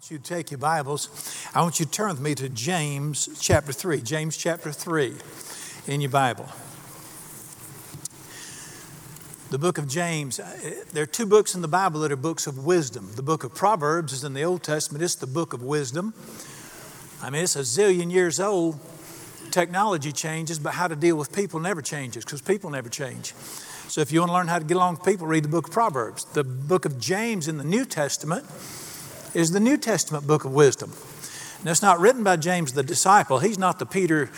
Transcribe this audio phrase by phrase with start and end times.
[0.00, 1.10] want you to take your Bibles.
[1.54, 4.00] I want you to turn with me to James chapter 3.
[4.00, 5.14] James chapter 3
[5.88, 6.48] in your Bible.
[9.50, 12.46] The book of James, uh, there are two books in the Bible that are books
[12.46, 13.10] of wisdom.
[13.14, 16.14] The book of Proverbs is in the Old Testament, it's the book of wisdom.
[17.20, 18.80] I mean, it's a zillion years old.
[19.50, 23.34] Technology changes, but how to deal with people never changes because people never change.
[23.88, 25.66] So if you want to learn how to get along with people, read the book
[25.66, 26.24] of Proverbs.
[26.24, 28.46] The book of James in the New Testament
[29.34, 30.92] is the New Testament book of wisdom.
[31.64, 33.38] Now, it's not written by James the disciple.
[33.38, 34.30] He's not the Peter,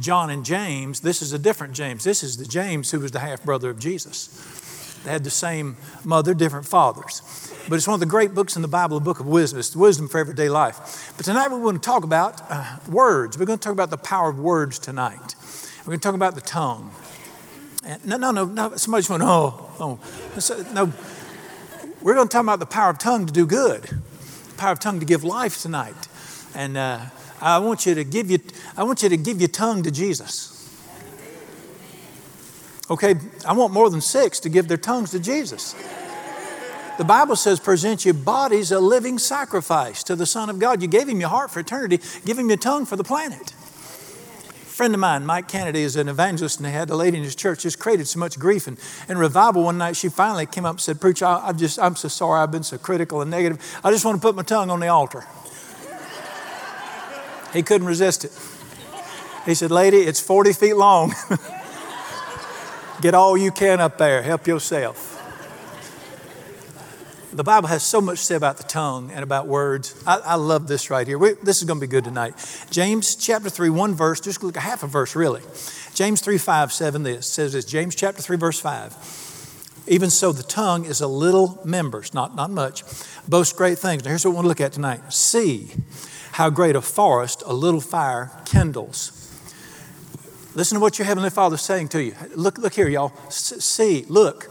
[0.00, 1.00] John, and James.
[1.00, 2.02] This is a different James.
[2.02, 5.00] This is the James who was the half brother of Jesus.
[5.04, 7.20] They had the same mother, different fathers.
[7.68, 9.58] But it's one of the great books in the Bible, the book of wisdom.
[9.58, 11.12] It's wisdom for everyday life.
[11.16, 13.38] But tonight we're going to talk about uh, words.
[13.38, 15.34] We're going to talk about the power of words tonight.
[15.80, 16.92] We're going to talk about the tongue.
[17.84, 18.76] And no, no, no, no.
[18.76, 19.98] Somebody's going, oh, oh.
[20.72, 20.92] No.
[22.00, 24.02] We're going to talk about the power of tongue to do good
[24.62, 26.06] power of tongue to give life tonight.
[26.54, 27.00] And uh,
[27.40, 28.38] I want you to give you,
[28.76, 30.50] I want you to give your tongue to Jesus.
[32.88, 35.74] Okay, I want more than six to give their tongues to Jesus.
[36.96, 40.80] The Bible says, present your bodies a living sacrifice to the Son of God.
[40.80, 43.54] You gave him your heart for eternity, give him your tongue for the planet
[44.72, 47.36] friend of mine, Mike Kennedy, is an evangelist, and he had a lady in his
[47.36, 48.66] church just created so much grief.
[48.66, 51.78] And in revival one night, she finally came up and said, Preacher, I, I just,
[51.78, 53.58] I'm so sorry I've been so critical and negative.
[53.84, 55.24] I just want to put my tongue on the altar.
[57.52, 58.32] he couldn't resist it.
[59.44, 61.14] He said, Lady, it's 40 feet long.
[63.02, 65.11] Get all you can up there, help yourself
[67.32, 70.00] the Bible has so much to say about the tongue and about words.
[70.06, 71.18] I, I love this right here.
[71.18, 72.34] We, this is going to be good tonight.
[72.70, 75.42] James chapter 3, one verse, just look at half a verse really.
[75.94, 79.84] James 3, 5, 7, this says this James chapter 3, verse 5.
[79.88, 82.84] Even so, the tongue is a little member, not, not much,
[83.28, 84.04] boasts great things.
[84.04, 85.12] Now, here's what we want to look at tonight.
[85.12, 85.72] See
[86.32, 89.18] how great a forest a little fire kindles.
[90.54, 92.14] Listen to what your Heavenly Father is saying to you.
[92.36, 93.12] Look, look here, y'all.
[93.30, 94.50] See, look.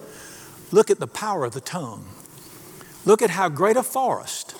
[0.71, 2.05] Look at the power of the tongue.
[3.05, 4.55] Look at how great a forest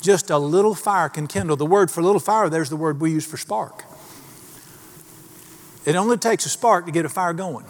[0.00, 1.56] just a little fire can kindle.
[1.56, 3.84] The word for little fire, there's the word we use for spark.
[5.84, 7.64] It only takes a spark to get a fire going.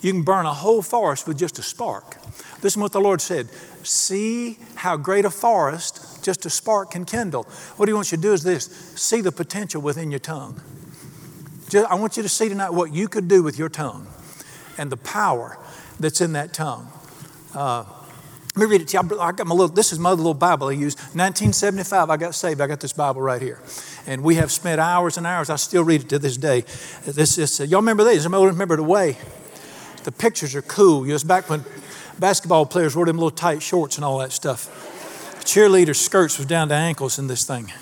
[0.00, 2.16] You can burn a whole forest with just a spark.
[2.62, 3.48] Listen to what the Lord said.
[3.82, 7.44] See how great a forest just a spark can kindle.
[7.76, 8.66] What He wants you to do is this
[8.96, 10.60] see the potential within your tongue.
[11.68, 14.06] Just, I want you to see tonight what you could do with your tongue
[14.76, 15.58] and the power
[15.98, 16.90] that's in that tongue.
[17.54, 17.84] Uh,
[18.58, 19.20] let me read it to you.
[19.20, 20.98] I got my little, this is my little Bible I used.
[20.98, 22.60] 1975, I got saved.
[22.60, 23.60] I got this Bible right here.
[24.04, 25.48] And we have spent hours and hours.
[25.48, 26.62] I still read it to this day.
[27.04, 28.26] This is, uh, y'all remember these?
[28.26, 29.16] I remember the way.
[30.02, 31.02] The pictures are cool.
[31.02, 31.64] You know, it's back when
[32.18, 34.66] basketball players wore them little tight shorts and all that stuff.
[35.44, 37.72] Cheerleader skirts was down to ankles in this thing.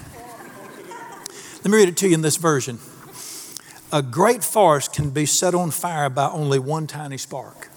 [1.65, 2.81] Let me read it to you in this version.
[3.95, 7.71] A great forest can be set on fire by only one tiny spark.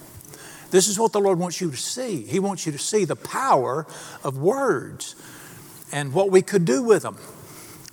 [0.72, 2.24] This is what the Lord wants you to see.
[2.24, 3.88] He wants you to see the power
[4.24, 5.16] of words
[5.92, 7.18] and what we could do with them.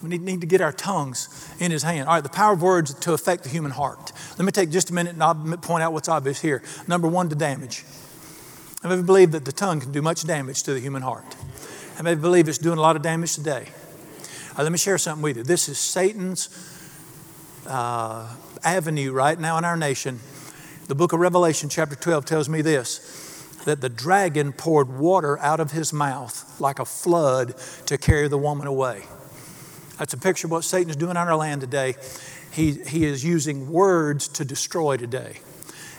[0.02, 2.08] We need, to get our tongues in His hand.
[2.08, 4.12] All right, the power of words to affect the human heart.
[4.38, 6.62] Let me take just a minute and I'll point out what's obvious here.
[6.86, 7.84] Number one, to damage.
[8.84, 11.24] I believe that the tongue can do much damage to the human heart.
[11.98, 13.68] I believe it's doing a lot of damage today.
[14.56, 15.42] Right, let me share something with you.
[15.42, 16.50] This is Satan's
[17.66, 18.32] uh,
[18.62, 20.20] avenue right now in our nation
[20.86, 23.22] the book of Revelation, chapter 12, tells me this
[23.64, 27.52] that the dragon poured water out of his mouth like a flood
[27.84, 29.02] to carry the woman away.
[29.98, 31.96] That's a picture of what Satan is doing on our land today.
[32.52, 35.40] He, he is using words to destroy today.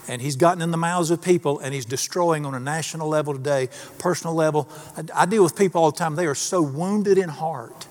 [0.08, 3.34] And he's gotten in the mouths of people and he's destroying on a national level
[3.34, 4.70] today, personal level.
[4.96, 6.16] I, I deal with people all the time.
[6.16, 7.86] They are so wounded in heart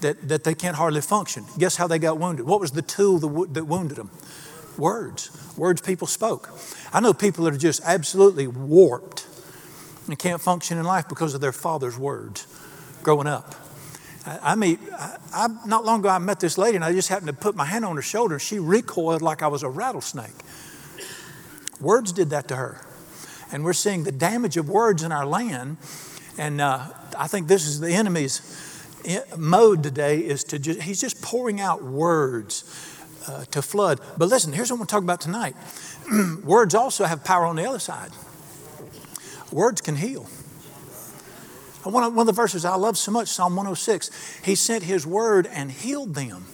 [0.00, 1.44] that, that they can't hardly function.
[1.58, 2.46] Guess how they got wounded?
[2.46, 4.10] What was the tool that, that wounded them?
[4.78, 5.30] Words.
[5.56, 6.50] Words people spoke.
[6.92, 9.26] I know people that are just absolutely warped
[10.06, 12.46] and can't function in life because of their father's words
[13.02, 13.54] growing up.
[14.26, 17.28] I, mean, I, I, not long ago, I met this lady and I just happened
[17.28, 20.34] to put my hand on her shoulder and she recoiled like I was a rattlesnake.
[21.80, 22.84] Words did that to her.
[23.52, 25.78] And we're seeing the damage of words in our land.
[26.36, 26.88] And uh,
[27.18, 28.42] I think this is the enemy's
[29.36, 32.64] mode today is to just, he's just pouring out words
[33.30, 34.00] uh, to flood.
[34.18, 35.54] But listen, here's what going to talk about tonight.
[36.44, 38.10] Words also have power on the other side.
[39.52, 40.28] Words can heal.
[41.82, 45.06] One of, one of the verses I love so much, Psalm 106, He sent His
[45.06, 46.44] word and healed them.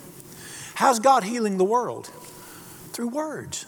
[0.75, 2.07] How's God healing the world?
[2.93, 3.67] Through words.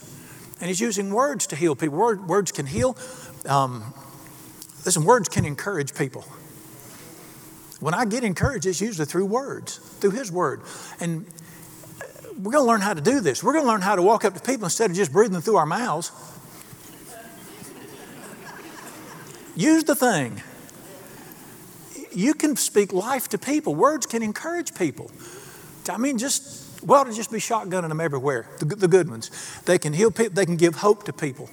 [0.61, 1.99] And He's using words to heal people.
[1.99, 2.97] Word, words can heal.
[3.47, 3.93] Um,
[4.85, 6.25] listen, words can encourage people.
[7.81, 10.63] When I get encouraged, it's usually through words, through His Word.
[11.01, 11.27] And
[12.39, 13.43] we're going to learn how to do this.
[13.43, 15.57] We're going to learn how to walk up to people instead of just breathing through
[15.57, 16.13] our mouths.
[19.57, 20.41] Use the thing.
[22.13, 23.75] You can speak life to people.
[23.75, 25.11] Words can encourage people.
[25.91, 29.31] I mean, just, well, to just be shotgunning them everywhere, the, the good ones.
[29.65, 31.51] They can heal people, they can give hope to people.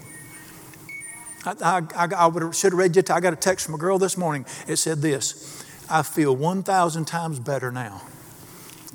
[1.46, 3.04] I, I, I would, should have read you.
[3.10, 4.46] I got a text from a girl this morning.
[4.68, 8.02] It said this I feel 1,000 times better now.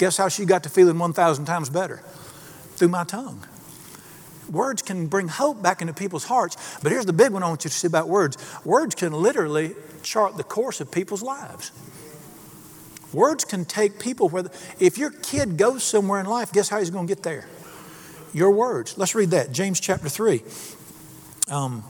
[0.01, 1.99] Guess how she got to feeling 1,000 times better?
[2.77, 3.45] Through my tongue.
[4.51, 7.65] Words can bring hope back into people's hearts, but here's the big one I want
[7.65, 11.71] you to see about words words can literally chart the course of people's lives.
[13.13, 16.79] Words can take people where, the, if your kid goes somewhere in life, guess how
[16.79, 17.47] he's going to get there?
[18.33, 18.97] Your words.
[18.97, 19.53] Let's read that.
[19.53, 20.43] James chapter 3.
[21.51, 21.85] Um,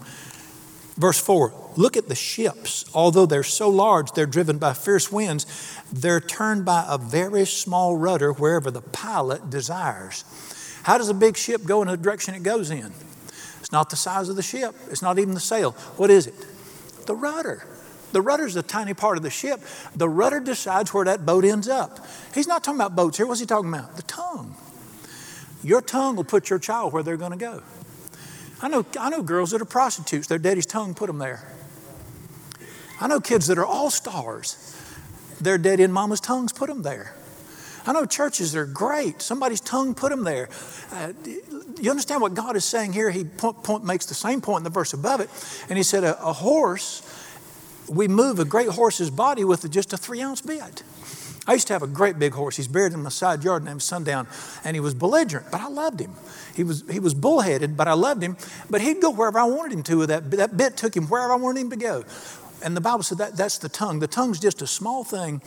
[1.00, 2.84] Verse 4 Look at the ships.
[2.94, 5.46] Although they're so large, they're driven by fierce winds.
[5.90, 10.24] They're turned by a very small rudder wherever the pilot desires.
[10.82, 12.92] How does a big ship go in the direction it goes in?
[13.60, 15.72] It's not the size of the ship, it's not even the sail.
[15.96, 16.34] What is it?
[17.06, 17.66] The rudder.
[18.12, 19.60] The rudder is a tiny part of the ship.
[19.94, 22.04] The rudder decides where that boat ends up.
[22.34, 23.26] He's not talking about boats here.
[23.26, 23.96] What's he talking about?
[23.96, 24.56] The tongue.
[25.62, 27.62] Your tongue will put your child where they're going to go.
[28.62, 31.46] I know, I know girls that are prostitutes, their daddy's tongue put them there.
[33.00, 34.76] I know kids that are all stars,
[35.40, 37.14] their daddy and mama's tongues put them there.
[37.86, 40.50] I know churches that are great, somebody's tongue put them there.
[40.92, 41.14] Uh,
[41.80, 43.10] you understand what God is saying here?
[43.10, 45.30] He point, point, makes the same point in the verse above it,
[45.70, 47.02] and he said, a, a horse,
[47.88, 50.82] we move a great horse's body with just a three ounce bit.
[51.46, 52.56] I used to have a great big horse.
[52.56, 54.26] He's buried in my side yard named Sundown,
[54.62, 56.14] and he was belligerent, but I loved him.
[56.54, 58.36] He was, he was bullheaded, but I loved him.
[58.68, 60.30] But he'd go wherever I wanted him to that.
[60.32, 62.04] That bit took him wherever I wanted him to go.
[62.62, 64.00] And the Bible said that that's the tongue.
[64.00, 65.40] The tongue's just a small thing,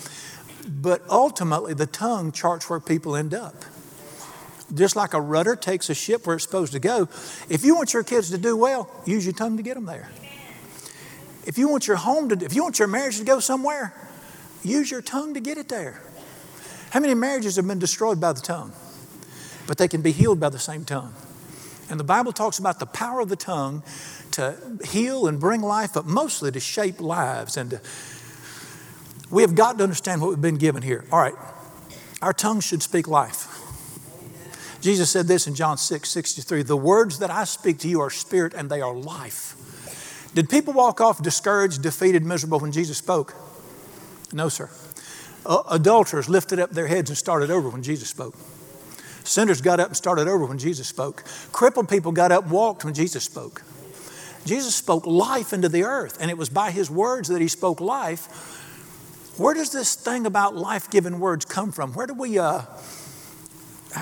[0.67, 3.55] but ultimately the tongue charts where people end up.
[4.73, 7.07] Just like a rudder takes a ship where it's supposed to go.
[7.49, 10.09] If you want your kids to do well, use your tongue to get them there.
[11.45, 13.93] If you want your home to, if you want your marriage to go somewhere,
[14.63, 16.01] Use your tongue to get it there.
[16.91, 18.71] How many marriages have been destroyed by the tongue?
[19.67, 21.13] But they can be healed by the same tongue.
[21.89, 23.83] And the Bible talks about the power of the tongue
[24.31, 24.55] to
[24.85, 27.57] heal and bring life, but mostly to shape lives.
[27.57, 27.81] And to,
[29.29, 31.03] we have got to understand what we've been given here.
[31.11, 31.35] All right,
[32.21, 33.47] our tongue should speak life.
[34.81, 38.09] Jesus said this in John 6 63 The words that I speak to you are
[38.09, 39.55] spirit and they are life.
[40.35, 43.33] Did people walk off discouraged, defeated, miserable when Jesus spoke?
[44.33, 44.69] No, sir.
[45.45, 48.35] Uh, adulterers lifted up their heads and started over when Jesus spoke.
[49.23, 51.23] Sinners got up and started over when Jesus spoke.
[51.51, 53.63] Crippled people got up and walked when Jesus spoke.
[54.45, 57.79] Jesus spoke life into the earth, and it was by his words that he spoke
[57.79, 58.59] life.
[59.37, 61.93] Where does this thing about life giving words come from?
[61.93, 62.61] Where do we, uh,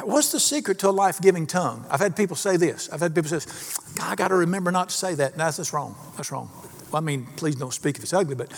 [0.03, 1.85] what's the secret to a life giving tongue?
[1.89, 2.89] I've had people say this.
[2.89, 3.49] I've had people say,
[3.95, 5.37] God, I got to remember not to say that.
[5.37, 5.95] No, that's wrong.
[6.17, 6.49] That's wrong.
[6.91, 8.51] Well, I mean, please don't speak if it's ugly, but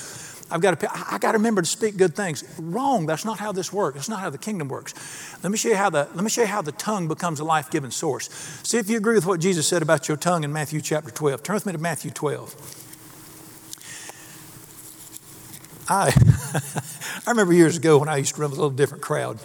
[0.52, 2.44] I've got to, I got to remember to speak good things.
[2.60, 3.06] Wrong.
[3.06, 3.96] That's not how this works.
[3.96, 4.94] That's not how the kingdom works.
[5.44, 7.44] Let me show you how the, let me show you how the tongue becomes a
[7.44, 8.30] life giving source.
[8.64, 11.44] See if you agree with what Jesus said about your tongue in Matthew chapter 12.
[11.44, 12.82] Turn with me to Matthew 12.
[15.90, 16.14] I,
[17.28, 19.40] I remember years ago when I used to run with a little different crowd,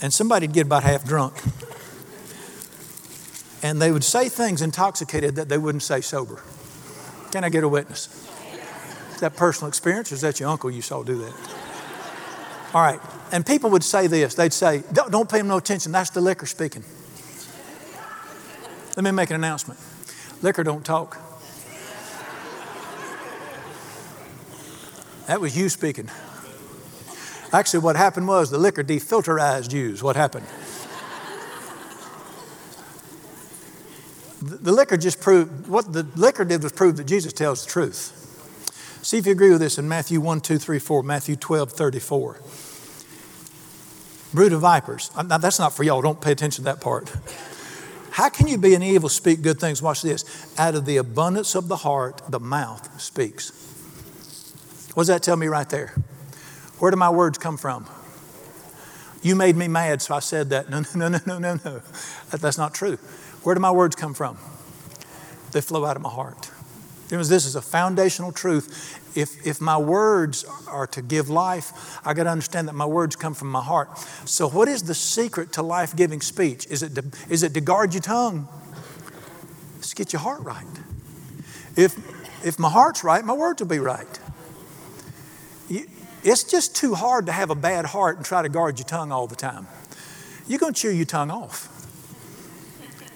[0.00, 1.34] and somebody'd get about half drunk,
[3.62, 6.42] and they would say things intoxicated that they wouldn't say sober.
[7.32, 8.31] Can I get a witness?
[9.22, 11.32] That personal experience, or is that your uncle you saw do that?
[12.74, 13.00] All right.
[13.32, 16.20] And people would say this they'd say, don't, don't pay him no attention, that's the
[16.20, 16.84] liquor speaking.
[18.96, 19.80] Let me make an announcement
[20.42, 21.18] liquor don't talk.
[25.28, 26.10] That was you speaking.
[27.52, 30.46] Actually, what happened was the liquor defilterized you, is what happened.
[34.42, 38.21] the liquor just proved, what the liquor did was prove that Jesus tells the truth.
[39.02, 42.40] See if you agree with this in Matthew 1, 2, 3, 4, Matthew 12, 34.
[44.32, 45.10] Brood of vipers.
[45.16, 46.00] Now, that's not for y'all.
[46.00, 47.12] Don't pay attention to that part.
[48.12, 49.82] How can you be an evil, speak good things?
[49.82, 50.54] Watch this.
[50.56, 53.50] Out of the abundance of the heart, the mouth speaks.
[54.94, 55.94] What does that tell me right there?
[56.78, 57.86] Where do my words come from?
[59.22, 60.70] You made me mad, so I said that.
[60.70, 61.60] No, no, no, no, no, no.
[61.64, 61.82] no.
[62.30, 62.96] That, that's not true.
[63.42, 64.38] Where do my words come from?
[65.50, 66.50] They flow out of my heart.
[67.20, 68.98] This is a foundational truth.
[69.14, 73.16] If, if my words are to give life, I got to understand that my words
[73.16, 73.98] come from my heart.
[74.24, 76.66] So, what is the secret to life giving speech?
[76.68, 78.48] Is it, to, is it to guard your tongue?
[79.74, 80.64] Let's get your heart right.
[81.76, 81.98] If,
[82.46, 84.18] if my heart's right, my words will be right.
[86.24, 89.12] It's just too hard to have a bad heart and try to guard your tongue
[89.12, 89.66] all the time.
[90.46, 91.68] You're going to chew your tongue off.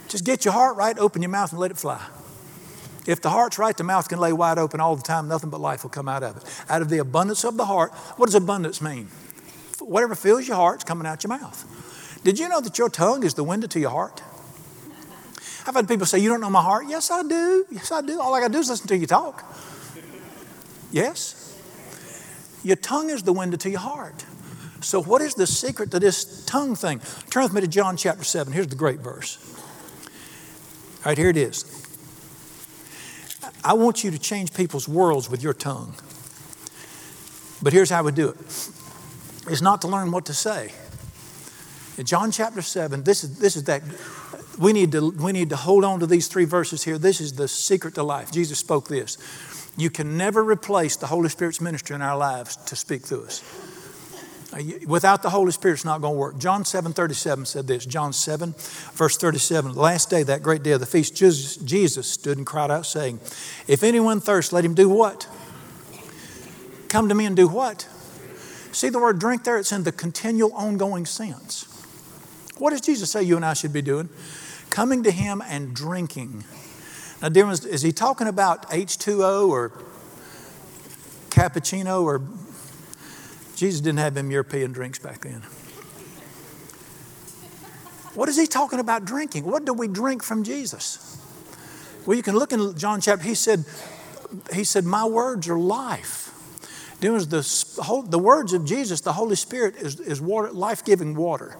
[0.08, 2.04] Just get your heart right, open your mouth, and let it fly.
[3.06, 5.28] If the heart's right, the mouth can lay wide open all the time.
[5.28, 6.44] Nothing but life will come out of it.
[6.68, 9.08] Out of the abundance of the heart, what does abundance mean?
[9.78, 12.20] Whatever fills your heart is coming out your mouth.
[12.24, 14.22] Did you know that your tongue is the window to your heart?
[15.66, 16.86] I've had people say, You don't know my heart?
[16.88, 17.66] Yes, I do.
[17.70, 18.20] Yes, I do.
[18.20, 19.44] All I got to do is listen to you talk.
[20.90, 21.42] Yes?
[22.62, 24.24] Your tongue is the window to your heart.
[24.80, 27.00] So, what is the secret to this tongue thing?
[27.30, 28.52] Turn with me to John chapter 7.
[28.52, 29.38] Here's the great verse.
[30.98, 31.85] All right, here it is.
[33.66, 35.92] I want you to change people's worlds with your tongue.
[37.60, 38.36] But here's how we do it
[39.50, 40.72] it's not to learn what to say.
[41.98, 43.82] In John chapter 7, this is, this is that.
[44.58, 46.96] We need, to, we need to hold on to these three verses here.
[46.96, 48.32] This is the secret to life.
[48.32, 49.18] Jesus spoke this.
[49.76, 53.42] You can never replace the Holy Spirit's ministry in our lives to speak through us.
[54.86, 56.38] Without the Holy Spirit, it's not going to work.
[56.38, 57.84] John 7 37 said this.
[57.84, 58.54] John 7,
[58.92, 59.72] verse 37.
[59.72, 63.20] The last day, that great day of the feast, Jesus stood and cried out, saying,
[63.66, 65.28] If anyone thirsts, let him do what?
[66.88, 67.88] Come to me and do what?
[68.72, 69.58] See the word drink there?
[69.58, 71.64] It's in the continual, ongoing sense.
[72.58, 74.08] What does Jesus say you and I should be doing?
[74.70, 76.44] Coming to him and drinking.
[77.20, 79.72] Now, dear ones, is he talking about H2O or
[81.30, 82.22] cappuccino or
[83.56, 85.42] Jesus didn't have them European drinks back then.
[88.14, 89.44] What is he talking about drinking?
[89.44, 91.18] What do we drink from Jesus?
[92.06, 93.64] Well, you can look in John chapter, he said,
[94.52, 96.22] he said, My words are life.
[97.00, 101.56] The, the words of Jesus, the Holy Spirit is, is water, life-giving water.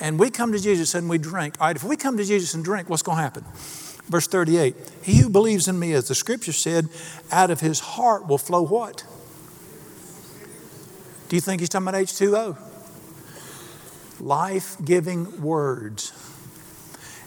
[0.00, 1.54] And we come to Jesus and we drink.
[1.60, 3.44] All right, if we come to Jesus and drink, what's going to happen?
[4.08, 6.88] Verse 38 He who believes in me, as the scripture said,
[7.30, 9.04] out of his heart will flow what?
[11.32, 12.58] Do you think he's talking about H2O?
[14.20, 16.12] Life giving words.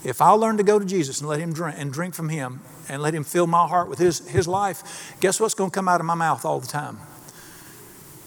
[0.03, 2.61] If I learn to go to Jesus and let him drink and drink from him
[2.87, 5.87] and let him fill my heart with his, his life, guess what's going to come
[5.87, 6.99] out of my mouth all the time?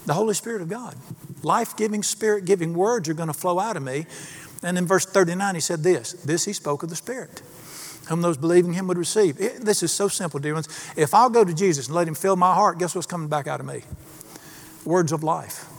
[0.05, 0.97] The Holy Spirit of God.
[1.43, 4.05] Life giving, spirit giving words are going to flow out of me.
[4.61, 7.41] And in verse 39, he said this this he spoke of the Spirit
[8.09, 9.39] whom those believing him would receive.
[9.39, 10.67] It, this is so simple, dear ones.
[10.97, 13.47] If I'll go to Jesus and let him fill my heart, guess what's coming back
[13.47, 13.83] out of me?
[14.89, 15.69] Words of life.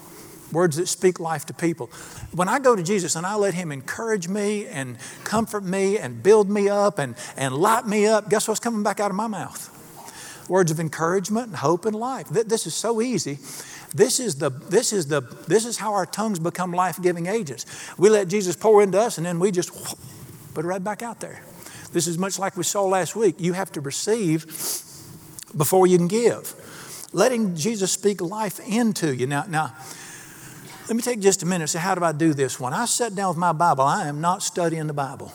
[0.52, 1.88] Words that speak life to people.
[2.30, 6.22] When I go to Jesus and I let Him encourage me and comfort me and
[6.22, 9.26] build me up and, and light me up, guess what's coming back out of my
[9.26, 9.66] mouth?
[10.48, 12.28] Words of encouragement and hope and life.
[12.28, 13.40] This is so easy.
[13.92, 17.66] This is, the, this, is the, this is how our tongues become life giving agents.
[17.98, 19.72] We let Jesus pour into us and then we just
[20.54, 21.42] put it right back out there.
[21.92, 23.40] This is much like we saw last week.
[23.40, 24.46] You have to receive
[25.56, 26.54] before you can give.
[27.12, 29.26] Letting Jesus speak life into you.
[29.26, 29.74] Now, now
[30.88, 32.72] let me take just a minute and say, how do I do this one?
[32.72, 33.84] I sat down with my Bible.
[33.84, 35.32] I am not studying the Bible.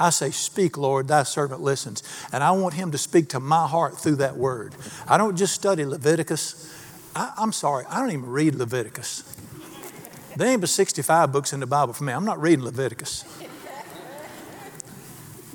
[0.00, 2.04] I say, Speak, Lord, thy servant listens.
[2.32, 4.76] And I want him to speak to my heart through that word.
[5.08, 6.72] I don't just study Leviticus.
[7.16, 9.24] I, am sorry, I don't even read Leviticus.
[10.36, 12.12] There ain't but 65 books in the Bible for me.
[12.12, 13.24] I'm not reading Leviticus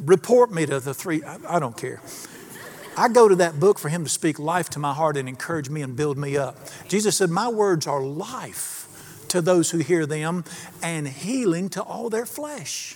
[0.06, 1.24] report me to the three.
[1.24, 2.02] I, I don't care.
[2.96, 5.70] I go to that book for him to speak life to my heart and encourage
[5.70, 6.58] me and build me up.
[6.88, 8.88] Jesus said, My words are life
[9.30, 10.44] to those who hear them
[10.82, 12.96] and healing to all their flesh.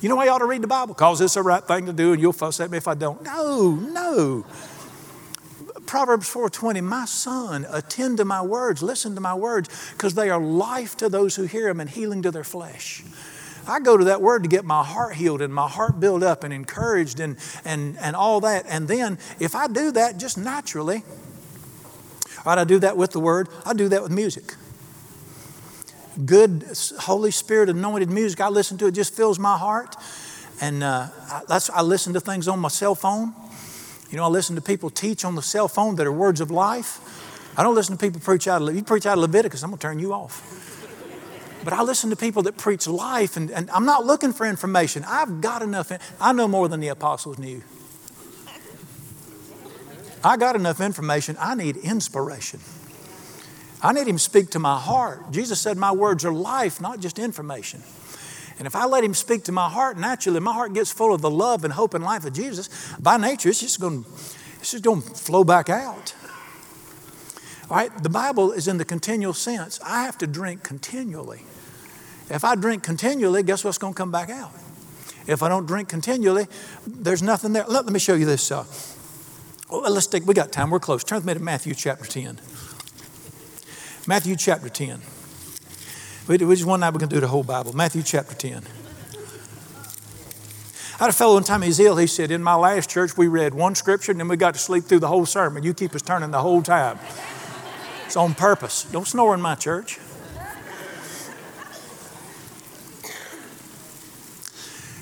[0.00, 0.94] You know why you ought to read the Bible?
[0.94, 3.22] Because it's the right thing to do and you'll fuss at me if I don't.
[3.22, 4.46] No, no.
[5.86, 10.40] Proverbs 4:20, my son, attend to my words, listen to my words, because they are
[10.40, 13.02] life to those who hear them and healing to their flesh.
[13.66, 16.44] I go to that word to get my heart healed and my heart built up
[16.44, 18.66] and encouraged and, and, and all that.
[18.68, 21.02] And then if I do that just naturally,
[22.44, 24.54] right, I do that with the word, I do that with music.
[26.24, 26.64] Good
[27.00, 29.96] Holy Spirit anointed music, I listen to it, just fills my heart.
[30.60, 31.08] And uh,
[31.48, 33.34] that's, I listen to things on my cell phone.
[34.10, 36.50] You know, I listen to people teach on the cell phone that are words of
[36.50, 37.00] life.
[37.56, 39.78] I don't listen to people preach out of, you preach out of Leviticus, I'm going
[39.78, 40.83] to turn you off.
[41.64, 45.04] But I listen to people that preach life, and, and I'm not looking for information.
[45.06, 45.90] I've got enough.
[46.20, 47.62] I know more than the apostles knew.
[50.22, 51.36] I got enough information.
[51.38, 52.60] I need inspiration.
[53.82, 55.30] I need Him to speak to my heart.
[55.30, 57.82] Jesus said, My words are life, not just information.
[58.58, 61.20] And if I let Him speak to my heart, naturally, my heart gets full of
[61.20, 62.68] the love and hope and life of Jesus.
[62.98, 66.14] By nature, it's just going to flow back out.
[67.74, 69.80] Right, the Bible is in the continual sense.
[69.84, 71.40] I have to drink continually.
[72.30, 74.52] If I drink continually, guess what's going to come back out?
[75.26, 76.46] If I don't drink continually,
[76.86, 77.64] there's nothing there.
[77.66, 78.52] Let, let me show you this.
[78.52, 78.64] Uh,
[79.68, 81.02] let's take, we got time, we're close.
[81.02, 82.38] Turn with me to Matthew chapter 10.
[84.06, 85.00] Matthew chapter 10.
[86.28, 87.72] We just one night we're going to do the whole Bible.
[87.72, 88.62] Matthew chapter 10.
[90.94, 91.96] I had a fellow one time, he's ill.
[91.96, 94.60] He said, In my last church, we read one scripture and then we got to
[94.60, 95.64] sleep through the whole sermon.
[95.64, 97.00] You keep us turning the whole time.
[98.14, 98.84] It's on purpose.
[98.84, 99.98] Don't snore in my church.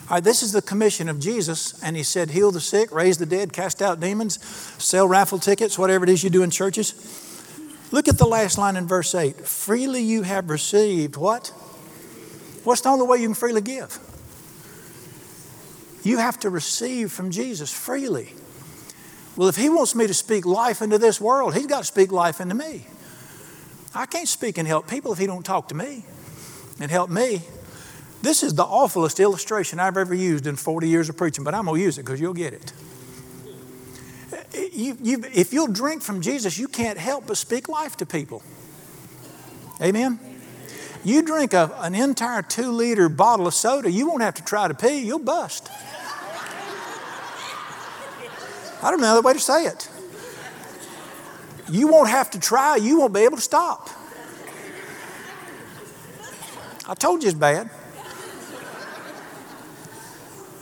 [0.08, 3.18] All right, this is the commission of Jesus, and he said, Heal the sick, raise
[3.18, 4.42] the dead, cast out demons,
[4.82, 6.94] sell raffle tickets, whatever it is you do in churches.
[7.90, 9.46] Look at the last line in verse 8.
[9.46, 11.48] Freely you have received what?
[12.64, 13.98] What's the only way you can freely give?
[16.02, 18.32] You have to receive from Jesus freely.
[19.36, 22.10] Well, if He wants me to speak life into this world, He's got to speak
[22.10, 22.86] life into me.
[23.94, 26.04] I can't speak and help people if He don't talk to me
[26.80, 27.42] and help me.
[28.22, 31.64] This is the awfulest illustration I've ever used in 40 years of preaching, but I'm
[31.64, 32.72] going to use it because you'll get it.
[34.72, 38.42] You, you, if you'll drink from Jesus, you can't help but speak life to people.
[39.80, 40.20] Amen?
[41.04, 44.68] You drink a, an entire two liter bottle of soda, you won't have to try
[44.68, 45.68] to pee, you'll bust.
[48.82, 49.88] I don't know another way to say it.
[51.72, 53.88] You won't have to try, you won't be able to stop.
[56.86, 57.70] I told you it's bad.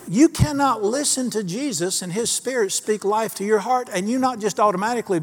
[0.07, 4.21] You cannot listen to Jesus and His Spirit speak life to your heart, and you
[4.21, 5.21] not just automatically,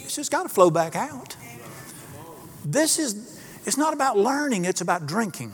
[0.00, 1.34] it's just got to flow back out.
[2.62, 5.52] This is, it's not about learning, it's about drinking.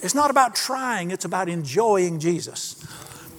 [0.00, 2.82] It's not about trying, it's about enjoying Jesus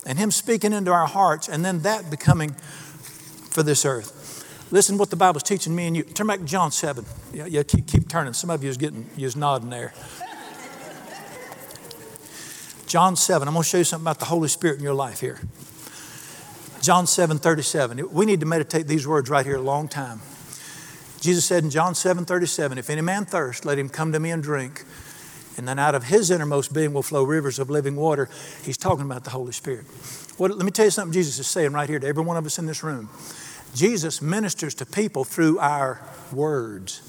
[0.06, 2.51] and Him speaking into our hearts, and then that becoming
[3.50, 4.25] for this earth.
[4.72, 6.03] Listen what the Bible's teaching me and you.
[6.03, 7.05] Turn back to John 7.
[7.34, 8.34] Yeah, yeah keep, keep turning.
[8.34, 9.93] Some of you is getting, you nodding there.
[12.88, 13.48] John 7.
[13.48, 15.39] I'm going to show you something about the Holy Spirit in your life here.
[16.81, 18.12] John 7, 37.
[18.12, 20.22] We need to meditate these words right here a long time.
[21.19, 24.31] Jesus said in John 7, 37, If any man thirst, let him come to me
[24.31, 24.84] and drink
[25.57, 28.30] and then out of his innermost being will flow rivers of living water.
[28.63, 29.86] He's talking about the Holy Spirit.
[30.38, 32.45] What, let me tell you something Jesus is saying right here to every one of
[32.45, 33.10] us in this room.
[33.76, 37.02] Jesus ministers to people through our words.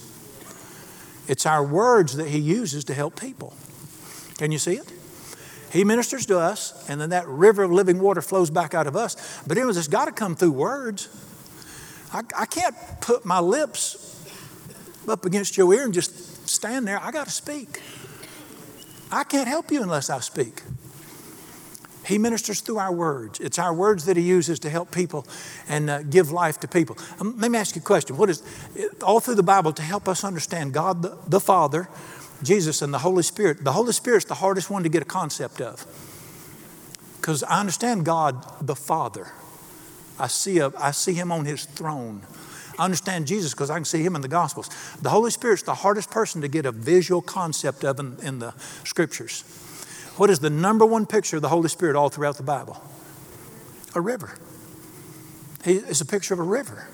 [1.29, 3.55] It's our words that he uses to help people.
[4.37, 4.93] Can you see it?
[5.73, 8.97] He ministers to us, and then that river of living water flows back out of
[8.97, 9.43] us.
[9.47, 11.09] But anyways, it's got to come through words.
[12.13, 14.03] I, I can't put my lips
[15.09, 17.01] up against your ear and just stand there.
[17.01, 17.81] I got to speak.
[19.11, 20.63] I can't help you unless I speak.
[22.07, 23.41] He ministers through our words.
[23.41, 25.27] It's our words that He uses to help people
[25.69, 26.97] and uh, give life to people.
[27.21, 28.17] Um, let me ask you a question.
[28.17, 28.43] What is
[29.03, 31.89] all through the Bible to help us understand God the, the Father,
[32.43, 33.65] Jesus, and the Holy Spirit?
[33.65, 35.85] The Holy Spirit's the hardest one to get a concept of.
[37.21, 39.33] Because I understand God the Father.
[40.19, 42.23] I see, a, I see Him on His throne.
[42.79, 44.69] I understand Jesus because I can see him in the Gospels.
[45.01, 48.53] The Holy Spirit's the hardest person to get a visual concept of in, in the
[48.85, 49.45] Scriptures.
[50.17, 52.83] What is the number one picture of the Holy Spirit all throughout the Bible?
[53.95, 54.37] A river.
[55.65, 56.89] It's a picture of a river.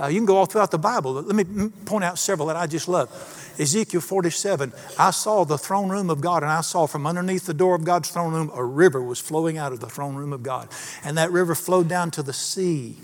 [0.00, 1.12] Uh, you can go all throughout the Bible.
[1.12, 3.10] Let me point out several that I just love.
[3.58, 7.54] Ezekiel 47, I saw the throne room of God, and I saw from underneath the
[7.54, 10.42] door of God's throne room a river was flowing out of the throne room of
[10.42, 10.68] God.
[11.04, 12.96] And that river flowed down to the sea.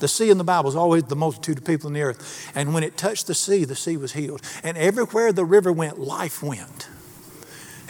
[0.00, 2.50] The sea in the Bible is always the multitude of people in the earth.
[2.54, 4.40] And when it touched the sea, the sea was healed.
[4.64, 6.88] And everywhere the river went, life went.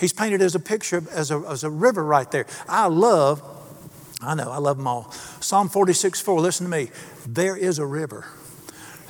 [0.00, 2.46] He's painted as a picture, as a, as a river right there.
[2.68, 3.42] I love,
[4.22, 5.10] I know, I love them all.
[5.40, 6.90] Psalm 46 4, listen to me.
[7.26, 8.26] There is a river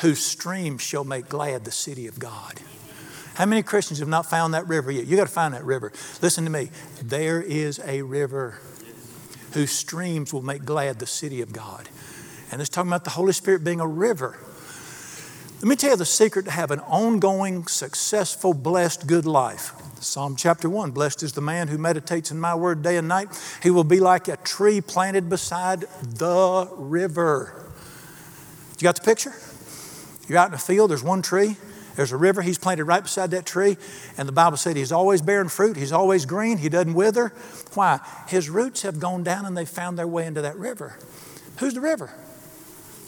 [0.01, 2.61] whose streams shall make glad the city of God.
[3.35, 5.07] How many Christians have not found that river yet?
[5.07, 5.93] You got to find that river.
[6.21, 6.71] Listen to me.
[7.03, 8.59] There is a river
[9.53, 11.89] whose streams will make glad the city of God.
[12.51, 14.39] And it's talking about the Holy Spirit being a river.
[15.61, 19.75] Let me tell you the secret to have an ongoing, successful, blessed, good life.
[20.01, 23.29] Psalm chapter 1 Blessed is the man who meditates in my word day and night.
[23.63, 27.71] He will be like a tree planted beside the river.
[28.79, 29.35] You got the picture?
[30.27, 31.57] You're out in a field, there's one tree,
[31.95, 33.77] there's a river, he's planted right beside that tree,
[34.17, 37.35] and the Bible said he's always bearing fruit, he's always green, he doesn't wither.
[37.75, 38.01] Why?
[38.29, 40.97] His roots have gone down and they've found their way into that river.
[41.59, 42.11] Who's the river?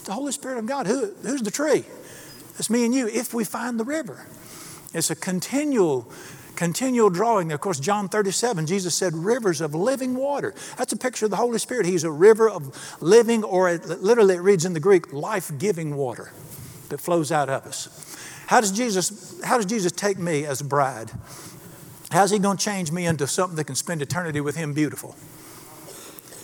[0.05, 0.85] The Holy Spirit of God.
[0.85, 1.85] Who, who's the tree?
[2.57, 4.27] It's me and you if we find the river.
[4.93, 6.11] It's a continual,
[6.55, 7.51] continual drawing.
[7.51, 10.53] Of course, John 37, Jesus said, rivers of living water.
[10.77, 11.85] That's a picture of the Holy Spirit.
[11.85, 15.95] He's a river of living, or it, literally it reads in the Greek, life giving
[15.95, 16.31] water
[16.89, 18.15] that flows out of us.
[18.47, 21.11] How does Jesus, how does Jesus take me as a bride?
[22.11, 25.15] How's he going to change me into something that can spend eternity with him beautiful?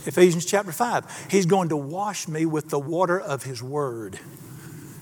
[0.06, 1.28] Ephesians chapter 5.
[1.30, 4.20] He's going to wash me with the water of His Word.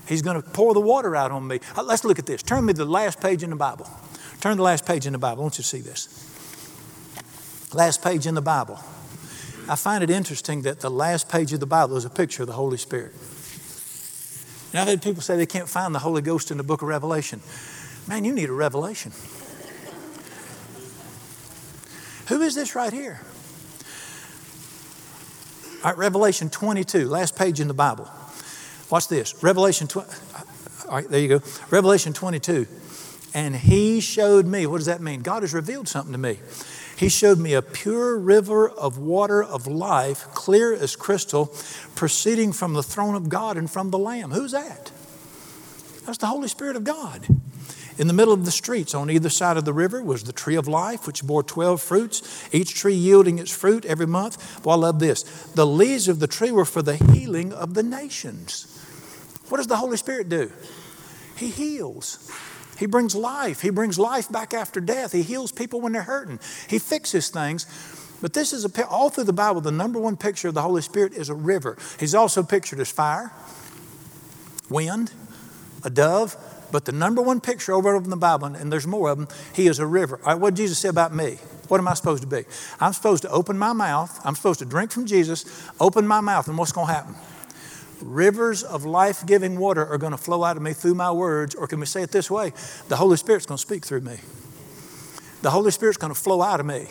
[0.07, 1.59] He's going to pour the water out on me.
[1.75, 2.41] Uh, let's look at this.
[2.41, 3.89] Turn me to the last page in the Bible.
[4.39, 5.41] Turn the last page in the Bible.
[5.41, 6.23] I want you to see this.
[7.73, 8.79] Last page in the Bible.
[9.69, 12.47] I find it interesting that the last page of the Bible is a picture of
[12.47, 13.13] the Holy Spirit.
[14.71, 16.87] And I've had people say they can't find the Holy Ghost in the book of
[16.87, 17.41] Revelation.
[18.07, 19.11] Man, you need a revelation.
[22.27, 23.21] Who is this right here?
[25.83, 28.09] All right, Revelation 22, last page in the Bible.
[28.89, 29.43] Watch this.
[29.43, 30.07] Revelation 20.
[30.87, 31.41] All right, there you go.
[31.69, 32.67] Revelation 22.
[33.33, 35.21] And he showed me, what does that mean?
[35.21, 36.39] God has revealed something to me.
[36.97, 41.53] He showed me a pure river of water of life, clear as crystal,
[41.93, 44.31] proceeding from the throne of God and from the Lamb.
[44.31, 44.91] Who's that?
[46.05, 47.27] That's the Holy Spirit of God.
[47.97, 50.55] In the middle of the streets, on either side of the river, was the tree
[50.55, 54.63] of life, which bore 12 fruits, each tree yielding its fruit every month.
[54.63, 55.23] Well, I love this.
[55.53, 58.73] The leaves of the tree were for the healing of the nations.
[59.49, 60.51] What does the Holy Spirit do?
[61.37, 62.31] He heals.
[62.77, 63.61] He brings life.
[63.61, 65.11] He brings life back after death.
[65.11, 66.39] He heals people when they're hurting.
[66.69, 67.65] He fixes things.
[68.21, 70.81] But this is a all through the Bible, the number one picture of the Holy
[70.81, 71.77] Spirit is a river.
[71.99, 73.31] He's also pictured as fire,
[74.69, 75.11] wind,
[75.83, 76.35] a dove.
[76.71, 79.67] But the number one picture over in the Bible, and there's more of them, he
[79.67, 80.19] is a river.
[80.25, 81.37] All right, what did Jesus say about me?
[81.69, 82.43] What am I supposed to be?
[82.79, 84.19] I'm supposed to open my mouth.
[84.25, 85.45] I'm supposed to drink from Jesus,
[85.79, 87.15] open my mouth, and what's going to happen?
[88.01, 91.55] Rivers of life giving water are going to flow out of me through my words,
[91.55, 92.53] or can we say it this way?
[92.89, 94.17] The Holy Spirit's going to speak through me.
[95.41, 96.87] The Holy Spirit's going to flow out of me.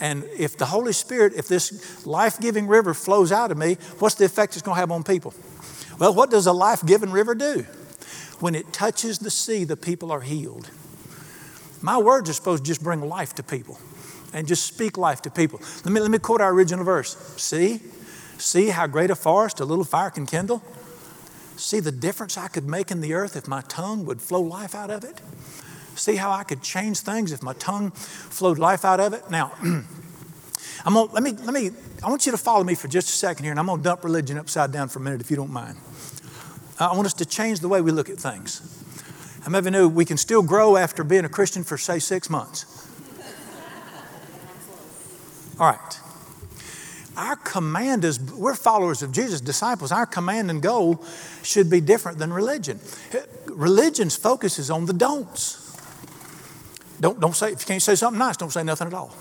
[0.00, 4.16] And if the Holy Spirit, if this life giving river flows out of me, what's
[4.16, 5.32] the effect it's going to have on people?
[5.98, 7.62] Well, what does a life giving river do?
[8.40, 10.68] When it touches the sea, the people are healed.
[11.80, 13.78] My words are supposed to just bring life to people
[14.32, 15.60] and just speak life to people.
[15.84, 17.16] Let me, let me quote our original verse.
[17.36, 17.80] See,
[18.38, 20.62] See how great a forest a little fire can kindle?
[21.56, 24.74] See the difference I could make in the earth if my tongue would flow life
[24.74, 25.20] out of it?
[25.94, 29.30] See how I could change things if my tongue flowed life out of it?
[29.30, 29.52] Now,
[30.84, 31.70] I'm gonna, let me, let me,
[32.02, 33.84] I want you to follow me for just a second here, and I'm going to
[33.84, 35.78] dump religion upside down for a minute if you don't mind.
[36.78, 38.60] I want us to change the way we look at things.
[39.46, 42.66] Of you know we can still grow after being a Christian for, say, six months?
[45.60, 46.03] All right.
[47.16, 49.92] Our command is, we're followers of Jesus, disciples.
[49.92, 51.04] Our command and goal
[51.42, 52.80] should be different than religion.
[53.46, 55.60] Religion's focus is on the don'ts.
[57.00, 59.14] Don't, don't say, if you can't say something nice, don't say nothing at all.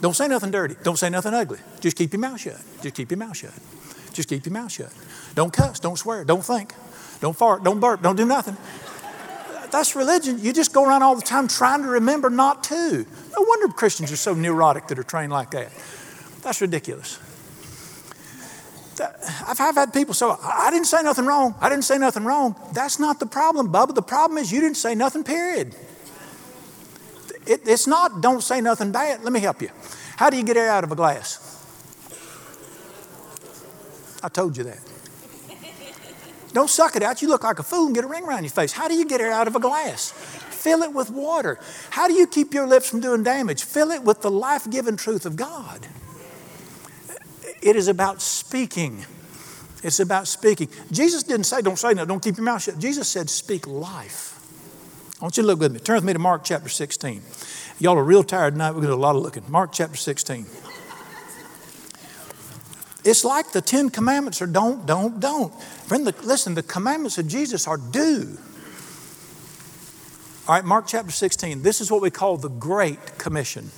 [0.00, 0.74] Don't say nothing dirty.
[0.82, 1.58] Don't say nothing ugly.
[1.80, 2.60] Just keep your mouth shut.
[2.82, 3.52] Just keep your mouth shut.
[4.12, 4.92] Just keep your mouth shut.
[5.34, 5.78] Don't cuss.
[5.78, 6.24] Don't swear.
[6.24, 6.74] Don't think.
[7.20, 7.62] Don't fart.
[7.62, 8.02] Don't burp.
[8.02, 8.56] Don't do nothing.
[9.70, 10.38] That's religion.
[10.40, 13.06] You just go around all the time trying to remember not to.
[13.36, 15.70] No wonder Christians are so neurotic that are trained like that.
[16.42, 17.18] That's ridiculous.
[19.46, 21.54] I've, had people say, I didn't say nothing wrong.
[21.60, 22.54] I didn't say nothing wrong.
[22.74, 23.94] That's not the problem, Bubba.
[23.94, 25.74] The problem is you didn't say nothing, period.
[27.46, 29.22] It, it's not don't say nothing bad.
[29.22, 29.70] Let me help you.
[30.16, 31.46] How do you get air out of a glass?
[34.22, 34.78] I told you that.
[36.52, 37.22] Don't suck it out.
[37.22, 38.72] You look like a fool and get a ring around your face.
[38.72, 40.10] How do you get air out of a glass?
[40.10, 41.58] Fill it with water.
[41.90, 43.64] How do you keep your lips from doing damage?
[43.64, 45.86] Fill it with the life giving truth of God.
[47.62, 49.04] It is about speaking.
[49.82, 50.68] It's about speaking.
[50.90, 52.78] Jesus didn't say, don't say no, don't keep your mouth shut.
[52.78, 54.36] Jesus said, speak life.
[55.20, 55.78] I want you to look with me.
[55.80, 57.22] Turn with me to Mark chapter 16.
[57.78, 58.70] Y'all are real tired tonight.
[58.70, 59.44] We're going to do a lot of looking.
[59.48, 60.46] Mark chapter 16.
[63.04, 65.52] It's like the Ten Commandments are don't, don't, don't.
[65.62, 68.36] Friend, the, listen, the commandments of Jesus are do.
[70.46, 71.62] All right, Mark chapter 16.
[71.62, 73.70] This is what we call the Great Commission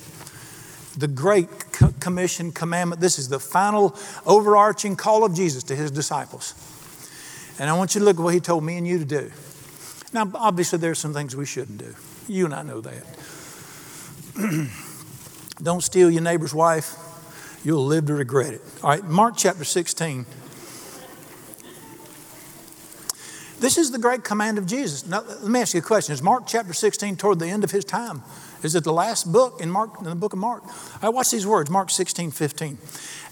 [0.97, 1.49] the Great
[1.99, 3.01] Commission commandment.
[3.01, 6.53] This is the final overarching call of Jesus to his disciples.
[7.59, 9.31] And I want you to look at what he told me and you to do.
[10.13, 11.95] Now, obviously, there are some things we shouldn't do.
[12.27, 13.03] You and I know that.
[15.63, 16.95] Don't steal your neighbor's wife,
[17.63, 18.61] you'll live to regret it.
[18.83, 20.25] All right, Mark chapter 16.
[23.59, 25.05] This is the great command of Jesus.
[25.05, 26.13] Now, let me ask you a question.
[26.13, 28.21] Is Mark chapter 16 toward the end of his time?
[28.63, 30.63] Is it the last book in Mark, in the book of Mark?
[31.01, 32.77] I watch these words, Mark 16, 15.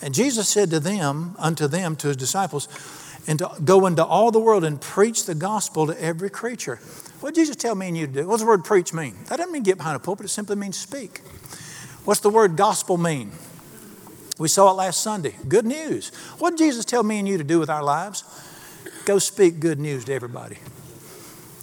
[0.02, 2.68] And Jesus said to them, unto them, to his disciples,
[3.28, 6.78] and to go into all the world and preach the gospel to every creature.
[7.22, 8.28] What did Jesus tell me and you to do?
[8.28, 9.16] What does the word preach mean?
[9.28, 11.20] That doesn't mean get behind a pulpit, it simply means speak.
[12.04, 13.32] What's the word gospel mean?
[14.40, 15.36] We saw it last Sunday.
[15.48, 16.10] Good news.
[16.40, 18.24] What did Jesus tell me and you to do with our lives?
[19.06, 20.58] Go speak good news to everybody.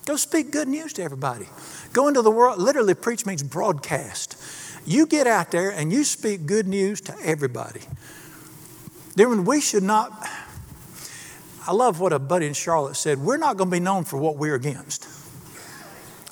[0.07, 1.49] Go speak good news to everybody.
[1.93, 4.37] Go into the world, literally, preach means broadcast.
[4.87, 7.81] You get out there and you speak good news to everybody.
[9.15, 10.13] Then we should not.
[11.67, 13.19] I love what a buddy in Charlotte said.
[13.19, 15.07] We're not going to be known for what we're against.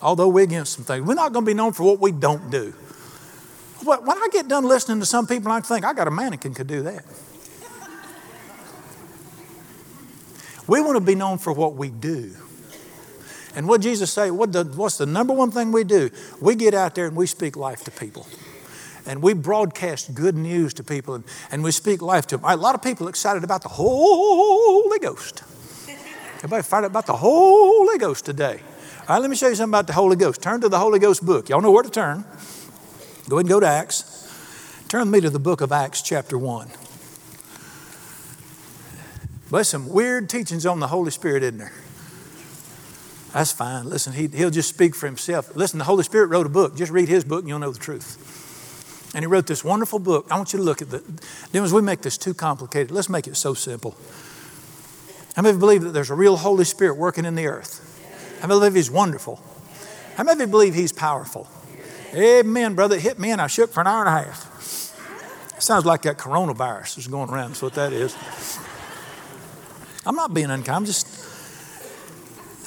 [0.00, 2.50] Although we're against some things, we're not going to be known for what we don't
[2.50, 2.72] do.
[3.84, 6.54] But When I get done listening to some people, I think, I got a mannequin
[6.54, 7.04] could do that.
[10.66, 12.34] We want to be known for what we do.
[13.56, 14.30] And what Jesus say?
[14.30, 16.10] What the, what's the number one thing we do?
[16.40, 18.26] We get out there and we speak life to people.
[19.06, 22.44] And we broadcast good news to people and, and we speak life to them.
[22.46, 25.42] A lot of people excited about the Holy Ghost.
[26.36, 28.60] Everybody fired up about the Holy Ghost today.
[29.08, 30.42] All right, let me show you something about the Holy Ghost.
[30.42, 31.48] Turn to the Holy Ghost book.
[31.48, 32.24] Y'all know where to turn.
[33.28, 34.12] Go ahead and go to Acts.
[34.88, 36.68] Turn me to the book of Acts, chapter 1.
[39.50, 41.72] But some weird teachings on the Holy Spirit, isn't there?
[43.36, 43.90] That's fine.
[43.90, 45.54] Listen, he, he'll just speak for himself.
[45.54, 46.74] Listen, the Holy Spirit wrote a book.
[46.74, 49.12] Just read his book and you'll know the truth.
[49.14, 50.26] And he wrote this wonderful book.
[50.30, 51.02] I want you to look at the.
[51.52, 53.94] As we make this too complicated, let's make it so simple.
[55.34, 58.38] How many believe that there's a real Holy Spirit working in the earth?
[58.40, 59.38] How many believe he's wonderful?
[60.14, 61.46] How many believe he's powerful?
[62.14, 62.96] Amen, brother.
[62.96, 65.60] It hit me and I shook for an hour and a half.
[65.60, 67.50] Sounds like that coronavirus is going around.
[67.50, 68.16] That's what that is.
[70.06, 70.74] I'm not being unkind.
[70.74, 71.06] I'm just,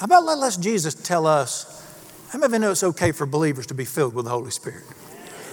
[0.00, 1.86] how about let, let Jesus tell us,
[2.30, 4.50] how many of you know it's okay for believers to be filled with the Holy
[4.50, 4.82] Spirit?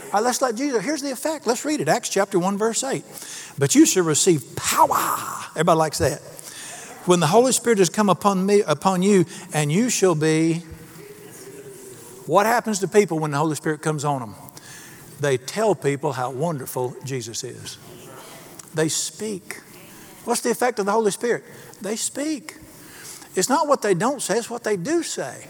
[0.06, 1.46] All right, let's let Jesus, here's the effect.
[1.46, 1.90] Let's read it.
[1.90, 3.04] Acts chapter 1, verse 8.
[3.60, 4.96] But you shall receive power.
[5.52, 6.22] Everybody likes that.
[7.06, 10.64] When the Holy Spirit has come upon me, upon you, and you shall be.
[12.26, 14.36] What happens to people when the Holy Spirit comes on them?
[15.20, 17.78] They tell people how wonderful Jesus is.
[18.74, 19.60] They speak.
[20.24, 21.44] What's the effect of the Holy Spirit?
[21.82, 22.56] They speak.
[23.38, 25.48] It's not what they don't say, it's what they do say.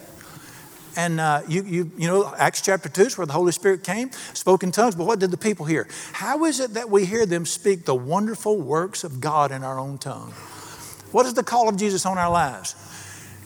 [0.97, 4.11] And uh, you, you, you know, Acts chapter 2 is where the Holy Spirit came,
[4.33, 5.87] spoke in tongues, but what did the people hear?
[6.11, 9.79] How is it that we hear them speak the wonderful works of God in our
[9.79, 10.31] own tongue?
[11.11, 12.75] What is the call of Jesus on our lives?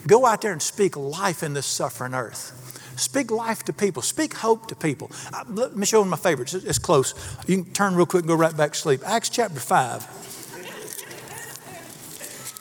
[0.08, 2.58] Go out there and speak life in this suffering earth.
[2.96, 4.02] Speak life to people.
[4.02, 5.10] Speak hope to people.
[5.32, 6.54] Uh, let me show you my favorites.
[6.54, 7.14] It's close.
[7.46, 9.02] You can turn real quick and go right back to sleep.
[9.06, 10.31] Acts chapter 5.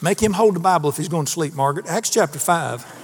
[0.01, 1.85] Make him hold the Bible if he's going to sleep, Margaret.
[1.87, 2.99] Acts chapter 5.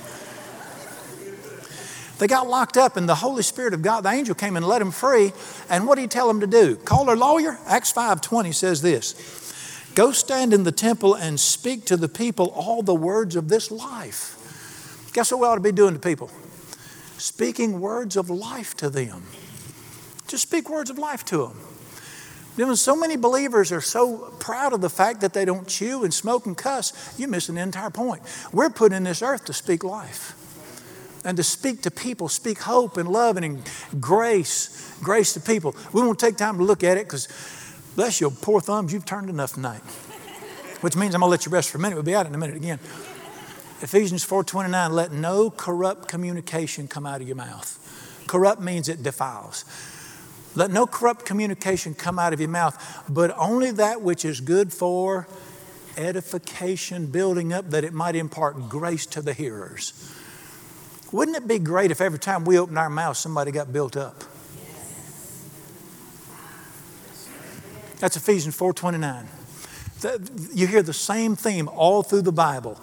[2.17, 4.79] They got locked up, and the Holy Spirit of God, the angel came and let
[4.79, 5.33] them free.
[5.69, 6.75] And what did he tell them to do?
[6.75, 7.59] Call their lawyer?
[7.67, 9.13] Acts 5:20 says this:
[9.93, 13.69] Go stand in the temple and speak to the people all the words of this
[13.69, 14.33] life.
[15.13, 16.31] Guess what we ought to be doing to people?
[17.19, 19.23] Speaking words of life to them.
[20.27, 21.59] Just speak words of life to them.
[22.57, 26.03] You know, so many believers are so proud of the fact that they don't chew
[26.03, 28.23] and smoke and cuss, you're missing the entire point.
[28.51, 30.33] We're put in this earth to speak life
[31.23, 33.61] and to speak to people, speak hope and love and
[33.99, 35.75] grace, grace to people.
[35.93, 37.27] We won't take time to look at it because,
[37.95, 39.81] bless your poor thumbs, you've turned enough tonight.
[40.81, 41.95] Which means I'm going to let you rest for a minute.
[41.95, 42.79] We'll be out in a minute again.
[43.81, 48.23] Ephesians 4:29, let no corrupt communication come out of your mouth.
[48.27, 49.65] Corrupt means it defiles.
[50.57, 54.73] Let no corrupt communication come out of your mouth, but only that which is good
[54.73, 55.27] for
[55.95, 59.93] edification, building up, that it might impart grace to the hearers.
[61.11, 64.23] Wouldn't it be great if every time we opened our mouth, somebody got built up?
[67.99, 69.27] That's Ephesians 4:29.
[70.55, 72.81] You hear the same theme all through the Bible,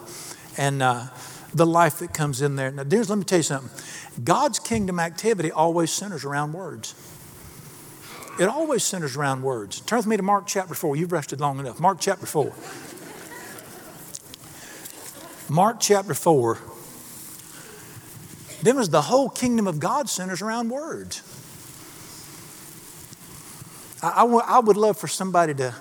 [0.56, 1.06] and uh,
[1.52, 2.70] the life that comes in there.
[2.70, 3.70] Now, dears, let me tell you something.
[4.22, 6.94] God's kingdom activity always centers around words.
[8.38, 9.81] It always centers around words.
[9.81, 10.97] Turn with me to Mark chapter 4.
[10.97, 11.79] You've rested long enough.
[11.79, 12.53] Mark chapter 4.
[15.49, 16.59] Mark chapter 4.
[18.62, 21.23] Then was the whole kingdom of God centers around words.
[24.03, 25.75] I, I, w- I would love for somebody to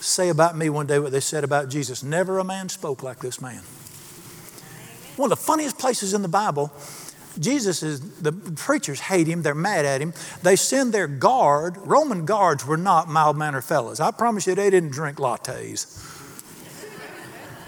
[0.00, 2.02] say about me one day what they said about Jesus.
[2.02, 3.62] Never a man spoke like this man.
[5.16, 6.72] One of the funniest places in the Bible
[7.38, 10.14] Jesus is, the preachers hate him, they're mad at him.
[10.42, 14.00] They send their guard, Roman guards were not mild mannered fellows.
[14.00, 16.14] I promise you, they didn't drink lattes.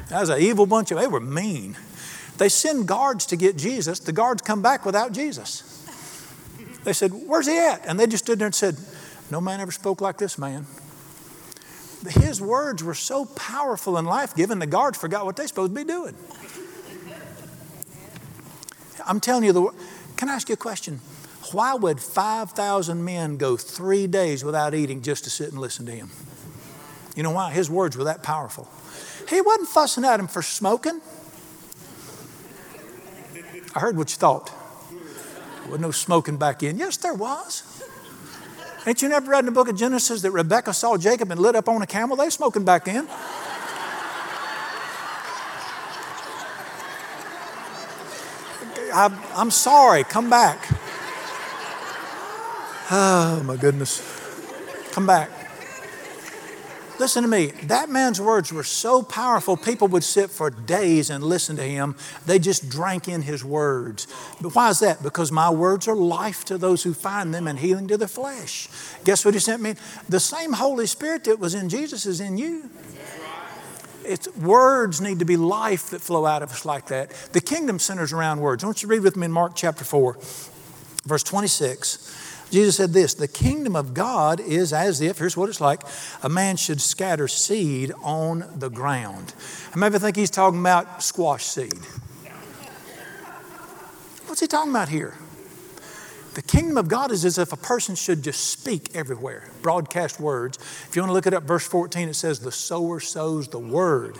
[0.08, 1.76] That was an evil bunch of, they were mean.
[2.38, 3.98] They send guards to get Jesus.
[3.98, 5.74] The guards come back without Jesus.
[6.84, 7.84] They said, Where's he at?
[7.86, 8.76] And they just stood there and said,
[9.30, 10.66] No man ever spoke like this man.
[12.08, 15.84] His words were so powerful and life giving, the guards forgot what they're supposed to
[15.84, 16.14] be doing.
[19.06, 19.70] I'm telling you, the,
[20.16, 21.00] can I ask you a question?
[21.52, 25.92] Why would 5,000 men go three days without eating just to sit and listen to
[25.92, 26.10] him?
[27.16, 27.52] You know why?
[27.52, 28.68] His words were that powerful.
[29.28, 31.00] He wasn't fussing at him for smoking.
[33.74, 34.50] I heard what you thought.
[35.62, 36.78] There was no smoking back in.
[36.78, 37.62] Yes, there was.
[38.86, 41.54] Ain't you never read in the book of Genesis that Rebecca saw Jacob and lit
[41.54, 42.16] up on a camel?
[42.16, 43.06] They smoking back in.
[48.92, 50.04] I, I'm sorry.
[50.04, 50.66] Come back.
[52.90, 54.02] Oh, my goodness.
[54.92, 55.30] Come back.
[56.98, 57.52] Listen to me.
[57.64, 61.94] That man's words were so powerful, people would sit for days and listen to him.
[62.26, 64.08] They just drank in his words.
[64.40, 65.02] But why is that?
[65.02, 68.68] Because my words are life to those who find them and healing to the flesh.
[69.04, 69.74] Guess what he sent me?
[70.08, 72.68] The same Holy Spirit that was in Jesus is in you.
[74.08, 77.10] It's, words need to be life that flow out of us like that.
[77.32, 78.64] The kingdom centers around words.
[78.64, 80.16] I want you to read with me in Mark chapter 4,
[81.04, 82.48] verse 26.
[82.50, 85.82] Jesus said this The kingdom of God is as if, here's what it's like,
[86.22, 89.34] a man should scatter seed on the ground.
[89.74, 91.78] I maybe think he's talking about squash seed.
[94.26, 95.14] What's he talking about here?
[96.38, 100.56] The kingdom of God is as if a person should just speak everywhere, broadcast words.
[100.56, 103.58] If you want to look it up, verse 14, it says, The sower sows the
[103.58, 104.16] word.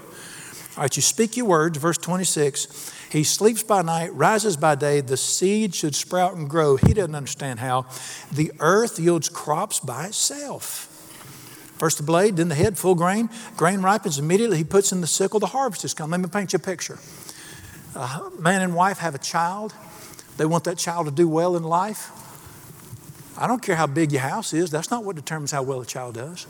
[0.76, 2.92] All right, you speak your words, verse 26.
[3.12, 5.00] He sleeps by night, rises by day.
[5.00, 6.74] The seed should sprout and grow.
[6.74, 7.86] He doesn't understand how.
[8.32, 10.86] The earth yields crops by itself.
[11.78, 13.30] First the blade, then the head, full grain.
[13.56, 14.56] Grain ripens immediately.
[14.56, 15.38] He puts in the sickle.
[15.38, 16.10] The harvest is come.
[16.10, 16.98] Let me paint you a picture.
[17.94, 19.72] Uh, man and wife have a child.
[20.38, 22.12] They want that child to do well in life.
[23.36, 24.70] I don't care how big your house is.
[24.70, 26.46] That's not what determines how well a child does.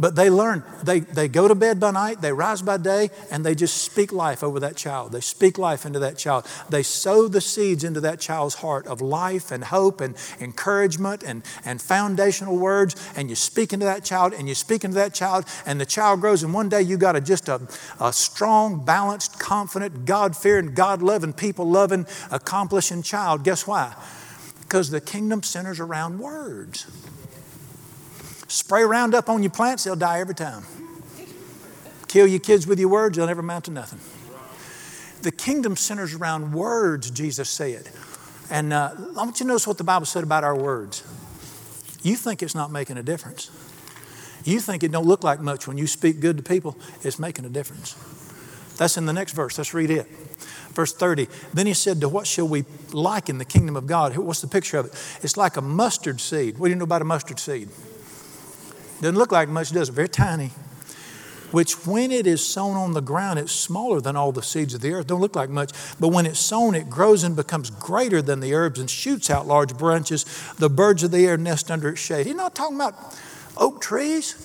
[0.00, 3.44] But they learn, they, they go to bed by night, they rise by day, and
[3.44, 5.10] they just speak life over that child.
[5.10, 6.46] They speak life into that child.
[6.68, 11.42] They sow the seeds into that child's heart of life and hope and encouragement and,
[11.64, 12.94] and foundational words.
[13.16, 16.20] And you speak into that child and you speak into that child, and the child
[16.20, 16.44] grows.
[16.44, 17.60] And one day you got a, just a,
[17.98, 23.42] a strong, balanced, confident, God fearing, God loving, people loving, accomplishing child.
[23.42, 23.94] Guess why?
[24.60, 26.86] Because the kingdom centers around words.
[28.48, 30.64] Spray Roundup on your plants, they'll die every time.
[32.08, 34.00] Kill your kids with your words, they'll never amount to nothing.
[35.22, 37.90] The kingdom centers around words, Jesus said.
[38.50, 41.02] And uh, I want you to notice what the Bible said about our words.
[42.02, 43.50] You think it's not making a difference.
[44.44, 46.78] You think it don't look like much when you speak good to people.
[47.02, 47.94] It's making a difference.
[48.78, 49.58] That's in the next verse.
[49.58, 50.06] Let's read it.
[50.70, 51.26] Verse 30.
[51.52, 54.16] Then he said, To what shall we liken the kingdom of God?
[54.16, 54.92] What's the picture of it?
[55.22, 56.58] It's like a mustard seed.
[56.58, 57.68] What do you know about a mustard seed?
[59.00, 59.92] Doesn't look like much, does it?
[59.92, 60.50] Very tiny.
[61.50, 64.82] Which, when it is sown on the ground, it's smaller than all the seeds of
[64.82, 65.06] the earth.
[65.06, 65.72] Don't look like much.
[65.98, 69.46] But when it's sown, it grows and becomes greater than the herbs and shoots out
[69.46, 70.24] large branches.
[70.58, 72.26] The birds of the air nest under its shade.
[72.26, 72.94] He's not talking about
[73.56, 74.44] oak trees.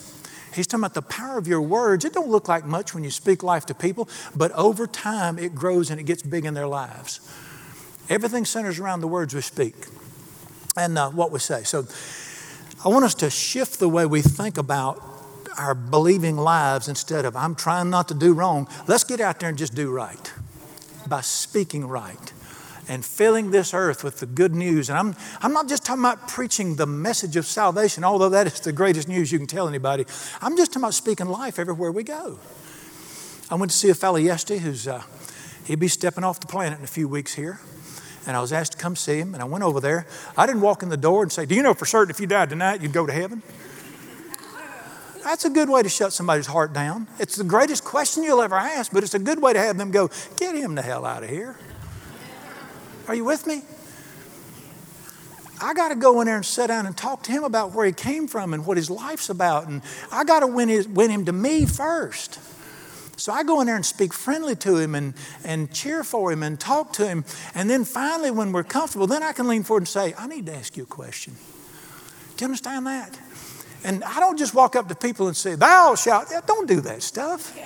[0.53, 2.05] He's talking about the power of your words.
[2.05, 5.55] It don't look like much when you speak life to people, but over time it
[5.55, 7.19] grows and it gets big in their lives.
[8.09, 9.75] Everything centers around the words we speak
[10.77, 11.63] and uh, what we say.
[11.63, 11.85] So
[12.85, 15.01] I want us to shift the way we think about
[15.57, 18.67] our believing lives instead of, I'm trying not to do wrong.
[18.87, 20.33] Let's get out there and just do right
[21.07, 22.33] by speaking right
[22.89, 24.89] and filling this earth with the good news.
[24.89, 28.59] And I'm, I'm not just talking about preaching the message of salvation, although that is
[28.59, 30.05] the greatest news you can tell anybody.
[30.41, 32.37] I'm just talking about speaking life everywhere we go.
[33.49, 35.03] I went to see a fellow yesterday who's, uh,
[35.63, 37.61] he'd be stepping off the planet in a few weeks here
[38.25, 40.05] and I was asked to come see him, and I went over there.
[40.37, 42.27] I didn't walk in the door and say, Do you know for certain if you
[42.27, 43.41] died tonight, you'd go to heaven?
[45.23, 47.07] That's a good way to shut somebody's heart down.
[47.17, 49.91] It's the greatest question you'll ever ask, but it's a good way to have them
[49.91, 51.57] go, Get him the hell out of here.
[53.07, 53.61] Are you with me?
[55.61, 57.85] I got to go in there and sit down and talk to him about where
[57.85, 59.67] he came from and what his life's about.
[59.67, 59.81] And
[60.11, 62.39] I got to win, win him to me first.
[63.23, 65.13] So I go in there and speak friendly to him and,
[65.45, 67.23] and cheer for him and talk to him.
[67.55, 70.45] And then finally, when we're comfortable, then I can lean forward and say, I need
[70.47, 71.35] to ask you a question.
[72.35, 73.17] Do you understand that?
[73.85, 76.33] And I don't just walk up to people and say, Thou shalt.
[76.45, 77.57] Don't do that stuff.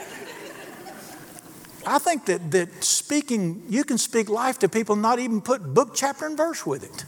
[1.88, 5.96] I think that, that speaking, you can speak life to people, not even put book,
[5.96, 7.04] chapter, and verse with it.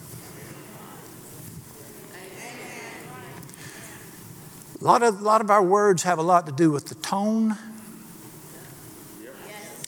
[4.81, 6.95] A lot of, a lot of our words have a lot to do with the
[6.95, 7.55] tone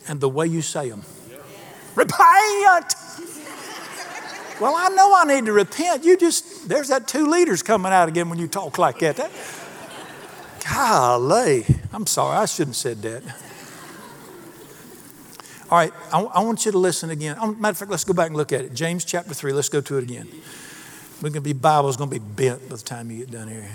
[0.08, 1.02] and the way you say them.
[1.94, 2.94] Repent!
[4.60, 6.04] Well, I know I need to repent.
[6.04, 9.30] You just, there's that two liters coming out again when you talk like that.
[10.72, 13.22] golly, I'm sorry, I shouldn't have said that.
[15.70, 17.36] All right, I, I want you to listen again.
[17.40, 18.74] Oh, matter of fact, let's go back and look at it.
[18.74, 20.28] James chapter 3, let's go to it again.
[21.22, 23.48] We're going to be, Bible's going to be bent by the time you get done
[23.48, 23.70] here.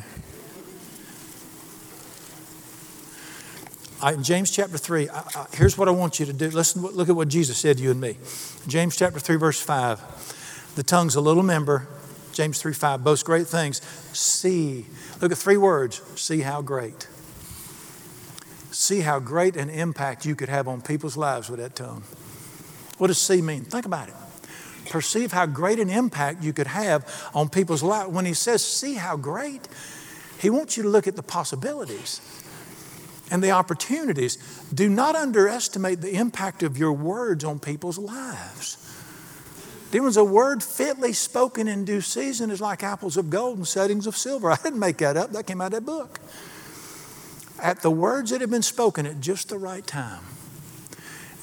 [4.01, 6.49] I, in James chapter 3, I, I, here's what I want you to do.
[6.49, 8.17] Listen, look at what Jesus said to you and me.
[8.67, 10.73] James chapter 3, verse 5.
[10.75, 11.87] The tongue's a little member.
[12.31, 13.81] James 3, 5 boasts great things.
[14.13, 14.85] See.
[15.19, 16.01] Look at three words.
[16.19, 17.07] See how great.
[18.71, 22.03] See how great an impact you could have on people's lives with that tongue.
[22.99, 23.63] What does see mean?
[23.63, 24.15] Think about it.
[24.91, 28.11] Perceive how great an impact you could have on people's lives.
[28.11, 29.67] When he says, see how great,
[30.39, 32.36] he wants you to look at the possibilities
[33.31, 34.37] and the opportunities.
[34.73, 38.83] Do not underestimate the impact of your words on people's lives.
[39.91, 43.67] There was a word fitly spoken in due season is like apples of gold and
[43.67, 44.51] settings of silver.
[44.51, 46.19] I didn't make that up, that came out of that book.
[47.61, 50.23] At the words that have been spoken at just the right time.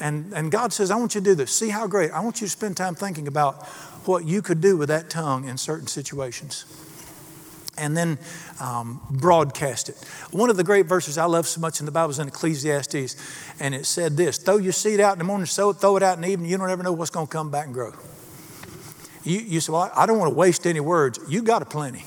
[0.01, 1.53] And, and God says, I want you to do this.
[1.53, 2.11] See how great.
[2.11, 3.67] I want you to spend time thinking about
[4.07, 6.67] what you could do with that tongue in certain situations
[7.77, 8.19] and then
[8.61, 9.97] um, broadcast it.
[10.31, 13.17] One of the great verses I love so much in the Bible is in Ecclesiastes,
[13.61, 16.03] and it said this Throw your seed out in the morning, sow it, throw it
[16.03, 17.93] out in the evening, you don't ever know what's going to come back and grow.
[19.25, 21.19] You, you say, Well, I don't want to waste any words.
[21.29, 22.05] You got a plenty.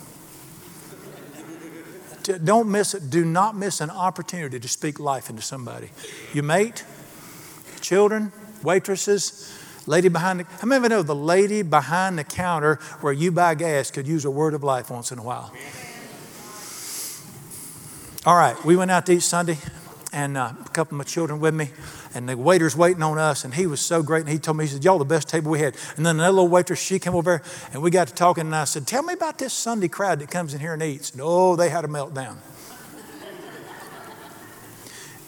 [2.44, 3.10] don't miss it.
[3.10, 5.90] Do not miss an opportunity to speak life into somebody.
[6.34, 6.86] Your mate,
[7.82, 8.32] children,
[8.64, 9.57] waitresses,
[9.88, 13.32] lady behind the, how many of you know the lady behind the counter where you
[13.32, 15.52] buy gas could use a word of life once in a while?
[18.26, 19.58] All right, we went out to eat Sunday,
[20.12, 21.70] and uh, a couple of my children with me,
[22.14, 24.22] and the waiter's waiting on us, and he was so great.
[24.22, 25.78] And he told me, he said, Y'all the best table we had.
[25.96, 28.66] And then another little waitress, she came over, and we got to talking, and I
[28.66, 31.12] said, Tell me about this Sunday crowd that comes in here and eats.
[31.12, 32.38] And oh, they had a meltdown.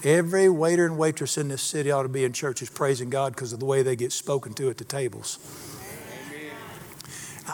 [0.03, 3.51] Every waiter and waitress in this city ought to be in churches praising God because
[3.51, 5.39] of the way they get spoken to at the tables.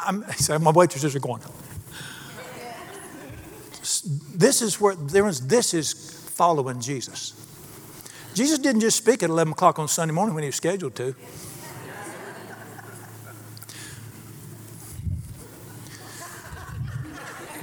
[0.06, 0.24] I'm,
[0.62, 1.42] my waitresses are going.
[4.36, 4.96] This is where.
[4.96, 5.94] This is
[6.34, 7.34] following Jesus.
[8.36, 11.16] Jesus didn't just speak at 11 o'clock on Sunday morning when he was scheduled to.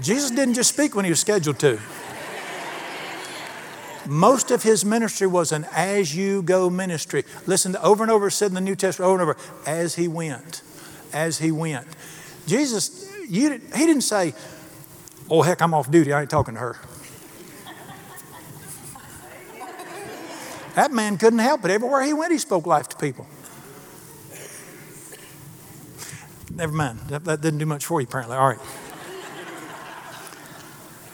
[0.00, 1.78] Jesus didn't just speak when he was scheduled to.
[4.06, 7.24] Most of his ministry was an as you go ministry.
[7.46, 10.62] Listen, over and over said in the New Testament, over and over, as he went,
[11.12, 11.86] as he went.
[12.46, 14.34] Jesus, you, he didn't say,
[15.30, 16.76] oh, heck, I'm off duty, I ain't talking to her.
[20.74, 21.70] That man couldn't help it.
[21.70, 23.26] Everywhere he went, he spoke life to people.
[26.54, 26.98] Never mind.
[27.08, 28.36] That, that didn't do much for you, apparently.
[28.36, 28.58] All right.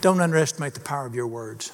[0.01, 1.73] Don't underestimate the power of your words.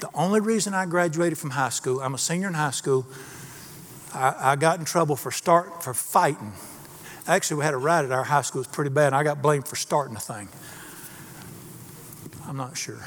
[0.00, 3.06] The only reason I graduated from high school, I'm a senior in high school,
[4.14, 6.52] I, I got in trouble for start for fighting.
[7.26, 8.60] Actually, we had a riot at our high school.
[8.60, 10.48] It was pretty bad, and I got blamed for starting the thing.
[12.46, 13.00] I'm not sure.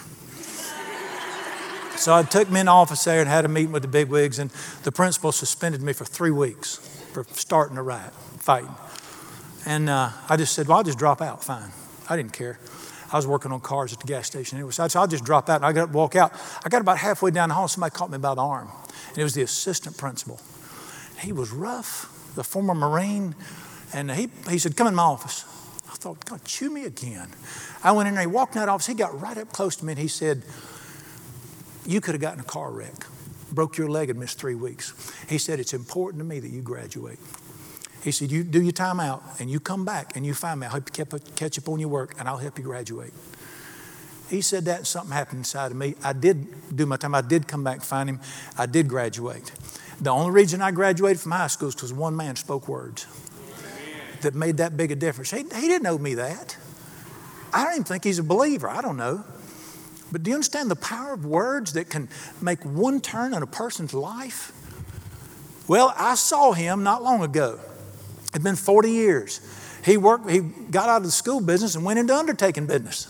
[1.97, 4.09] So I took me in the office there and had a meeting with the big
[4.09, 4.51] wigs, and
[4.83, 6.77] the principal suspended me for three weeks
[7.11, 8.75] for starting a riot, fighting.
[9.65, 11.43] And uh, I just said, Well, I'll just drop out.
[11.43, 11.71] Fine.
[12.09, 12.59] I didn't care.
[13.13, 14.71] I was working on cars at the gas station anyway.
[14.71, 16.33] So I'll just drop out and I got up walk out.
[16.65, 18.69] I got about halfway down the hall, somebody caught me by the arm.
[19.09, 20.41] And it was the assistant principal.
[21.19, 23.35] He was rough, the former Marine.
[23.93, 25.45] And he, he said, Come in my office.
[25.87, 27.27] I thought, God, chew me again.
[27.83, 29.85] I went in there, he walked in that office, he got right up close to
[29.85, 30.41] me and he said,
[31.85, 33.05] You could have gotten a car wreck,
[33.51, 34.91] broke your leg and missed three weeks.
[35.29, 37.19] He said, It's important to me that you graduate.
[38.03, 40.67] He said, You do your time out and you come back and you find me.
[40.67, 43.13] I'll help you catch up on your work and I'll help you graduate.
[44.29, 45.95] He said that and something happened inside of me.
[46.03, 47.15] I did do my time.
[47.15, 48.19] I did come back, find him.
[48.57, 49.51] I did graduate.
[50.01, 53.05] The only reason I graduated from high school is because one man spoke words
[54.21, 55.31] that made that big a difference.
[55.31, 56.57] He, he didn't owe me that.
[57.53, 58.67] I don't even think he's a believer.
[58.67, 59.23] I don't know.
[60.11, 62.09] But do you understand the power of words that can
[62.41, 64.51] make one turn in a person's life?
[65.67, 67.59] Well, I saw him not long ago.
[68.33, 69.39] It'd been 40 years.
[69.85, 73.07] He worked, he got out of the school business and went into undertaking business.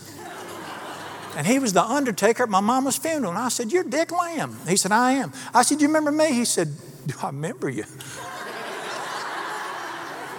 [1.36, 3.32] And he was the undertaker at my mama's funeral.
[3.32, 4.56] And I said, You're Dick Lamb.
[4.68, 5.32] He said, I am.
[5.52, 6.32] I said, Do You remember me?
[6.32, 6.68] He said,
[7.06, 7.84] Do I remember you?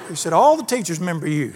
[0.08, 1.54] He said, All the teachers remember you.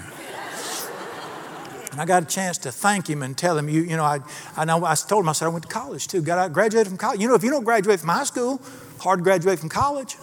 [1.91, 4.19] And I got a chance to thank him and tell him, you, you know, I,
[4.55, 6.21] I know I told him, I said, I went to college too.
[6.21, 7.19] Got out, graduated from college.
[7.19, 8.61] You know, if you don't graduate from high school,
[8.99, 10.15] hard to graduate from college.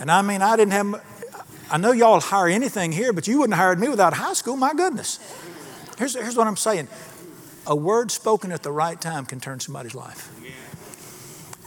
[0.00, 1.13] And I mean, I didn't have
[1.70, 4.56] I know y'all hire anything here, but you wouldn't have hired me without high school.
[4.56, 5.18] My goodness.
[5.98, 6.88] Here's, here's what I'm saying
[7.66, 10.30] a word spoken at the right time can turn somebody's life.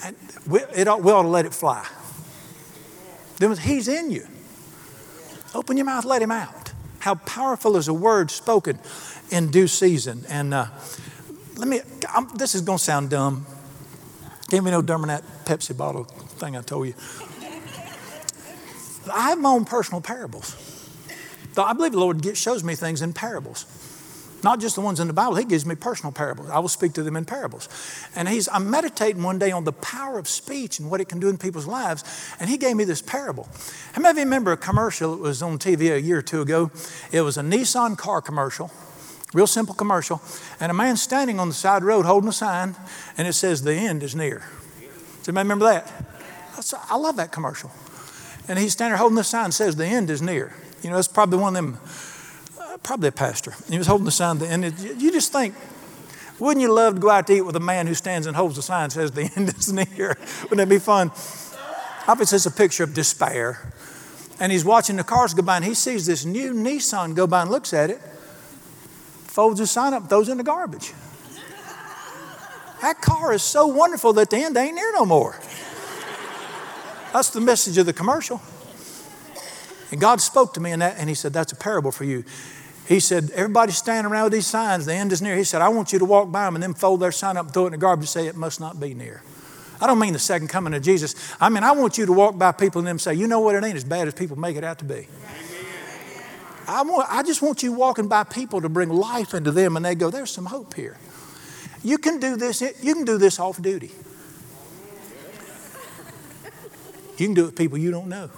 [0.04, 0.16] And
[0.48, 1.86] we, it ought, we ought to let it fly.
[3.39, 4.28] He's in you.
[5.56, 6.72] Open your mouth, let him out.
[7.00, 8.80] How powerful is a word spoken
[9.32, 10.24] in due season?
[10.30, 10.68] And uh,
[11.56, 11.82] let me,
[12.14, 13.45] I'm, this is going to sound dumb.
[14.50, 16.93] Give me no dumber than that Pepsi bottle thing I told you.
[19.10, 20.55] I have my own personal parables.
[21.58, 23.66] I believe the Lord shows me things in parables.
[24.43, 25.36] Not just the ones in the Bible.
[25.36, 26.49] He gives me personal parables.
[26.49, 27.68] I will speak to them in parables.
[28.16, 31.20] And he's, I'm meditating one day on the power of speech and what it can
[31.20, 32.03] do in people's lives.
[32.39, 33.47] And he gave me this parable.
[33.93, 36.41] How many of you remember a commercial that was on TV a year or two
[36.41, 36.72] ago?
[37.12, 38.72] It was a Nissan car commercial,
[39.34, 40.22] real simple commercial.
[40.60, 42.76] And a man standing on the side road holding a sign,
[43.18, 44.43] and it says, The end is near.
[45.20, 45.91] Does anybody remember that?
[46.89, 47.72] I love that commercial.
[48.48, 50.54] And he's standing there holding the sign says, The end is near.
[50.82, 51.80] You know, it's probably one of them
[52.60, 53.54] uh, probably a pastor.
[53.70, 55.56] He was holding the sign, and it, you just think,
[56.39, 58.56] wouldn't you love to go out to eat with a man who stands and holds
[58.56, 60.18] the sign says, The end is near?
[60.43, 61.12] Wouldn't that be fun?
[62.08, 63.74] Obviously, it's a picture of despair.
[64.39, 67.41] And he's watching the cars go by, and he sees this new Nissan go by
[67.41, 68.00] and looks at it,
[69.26, 70.93] folds his sign up, throws it in the garbage.
[72.82, 75.39] That car is so wonderful that the end ain't near no more.
[77.18, 78.39] That's the message of the commercial.
[79.91, 82.24] And God spoke to me in that, and He said, That's a parable for you.
[82.88, 85.36] He said, Everybody's standing around with these signs, the end is near.
[85.36, 87.45] He said, I want you to walk by them and then fold their sign up
[87.45, 89.24] and throw it in the garbage and say, It must not be near.
[89.82, 91.15] I don't mean the second coming of Jesus.
[91.41, 93.55] I mean, I want you to walk by people and them say, You know what?
[93.55, 95.07] It ain't as bad as people make it out to be.
[96.68, 99.84] I, want, I just want you walking by people to bring life into them and
[99.84, 100.97] they go, There's some hope here.
[101.84, 103.89] You can do this, you can do this off duty.
[107.18, 108.30] You can do it with people you don't know.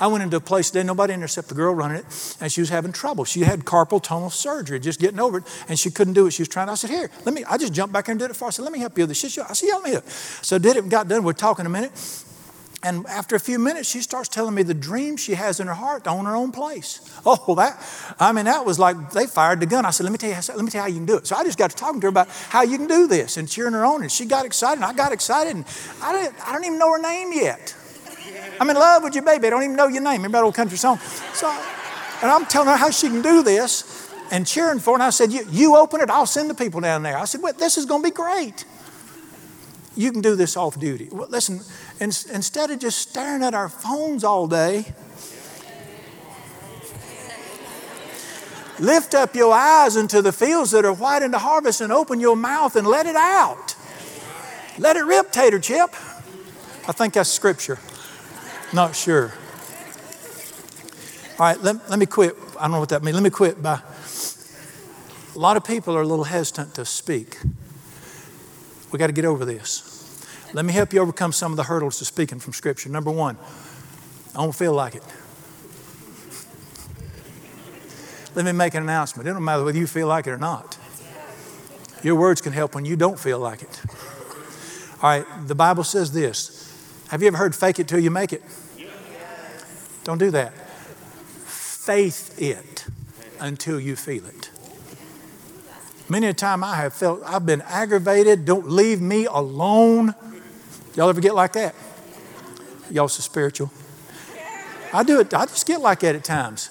[0.00, 2.50] I went into a place today, nobody in there except the girl running it, and
[2.50, 3.24] she was having trouble.
[3.24, 6.32] She had carpal tunnel surgery, just getting over it, and she couldn't do it.
[6.32, 6.68] She was trying.
[6.68, 8.48] I said, Here, let me, I just jumped back in and did it for her.
[8.48, 9.18] I said, Let me help you with this.
[9.20, 10.08] She said, I said, Yeah, let me help.
[10.08, 11.22] So did it got done.
[11.22, 11.92] We're talking a minute.
[12.84, 15.74] And after a few minutes, she starts telling me the dream she has in her
[15.74, 17.00] heart to own her own place.
[17.24, 17.82] Oh, that,
[18.20, 19.86] I mean, that was like they fired the gun.
[19.86, 21.26] I said, let me tell you, let me tell you how you can do it.
[21.26, 23.48] So I just got to talking to her about how you can do this and
[23.48, 24.02] cheering her on.
[24.02, 25.56] And she got excited, and I got excited.
[25.56, 25.64] And
[26.02, 27.74] I, didn't, I don't even know her name yet.
[28.60, 29.46] I'm in love with your baby.
[29.46, 30.18] I don't even know your name.
[30.18, 30.98] Remember that old country song?
[31.32, 31.48] So,
[32.20, 34.94] and I'm telling her how she can do this and cheering for her.
[34.96, 37.16] And I said, you, you open it, I'll send the people down there.
[37.16, 38.66] I said, well, this is going to be great.
[39.96, 41.08] You can do this off duty.
[41.10, 41.60] Well, listen,
[42.00, 44.92] in, instead of just staring at our phones all day,
[48.78, 52.20] lift up your eyes into the fields that are white in the harvest and open
[52.20, 53.76] your mouth and let it out.
[54.78, 55.94] Let it rip, tater chip.
[56.86, 57.78] I think that's scripture.
[58.72, 59.32] Not sure.
[61.38, 62.36] All right, let, let me quit.
[62.58, 63.14] I don't know what that means.
[63.14, 63.80] Let me quit by.
[65.34, 67.38] A lot of people are a little hesitant to speak.
[68.92, 70.03] We got to get over this.
[70.54, 72.88] Let me help you overcome some of the hurdles to speaking from Scripture.
[72.88, 73.36] Number one,
[74.34, 75.02] I don't feel like it.
[78.36, 79.28] Let me make an announcement.
[79.28, 80.78] It don't matter whether you feel like it or not.
[82.04, 83.82] Your words can help when you don't feel like it.
[85.02, 86.60] All right, the Bible says this.
[87.08, 88.42] Have you ever heard fake it till you make it?
[90.04, 90.52] Don't do that.
[90.52, 92.86] Faith it
[93.40, 94.50] until you feel it.
[96.08, 98.44] Many a time I have felt I've been aggravated.
[98.44, 100.14] Don't leave me alone.
[100.96, 101.74] Y'all ever get like that?
[102.90, 103.70] Y'all so spiritual.
[104.92, 105.34] I do it.
[105.34, 106.70] I just get like that at times.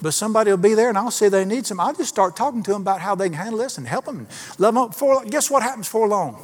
[0.00, 1.80] But somebody will be there and I'll say they need some.
[1.80, 4.18] I'll just start talking to them about how they can handle this and help them
[4.20, 4.90] and love them.
[4.92, 6.38] For, guess what happens for long?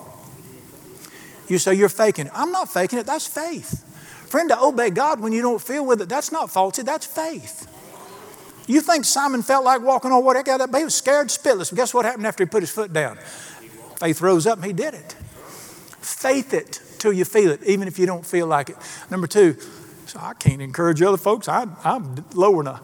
[1.49, 2.33] You say you're faking it.
[2.35, 3.07] I'm not faking it.
[3.07, 3.85] That's faith.
[4.29, 6.83] Friend, to obey God when you don't feel with it, that's not faulty.
[6.83, 7.69] that's faith.
[8.67, 10.43] You think Simon felt like walking on water?
[10.45, 11.71] He was scared spitless.
[11.71, 13.19] But guess what happened after he put his foot down?
[14.01, 15.13] Faith rose up and he did it.
[16.01, 18.77] Faith it till you feel it, even if you don't feel like it.
[19.11, 19.57] Number two,
[20.07, 21.49] so I can't encourage other folks.
[21.49, 22.81] I, I'm lowering a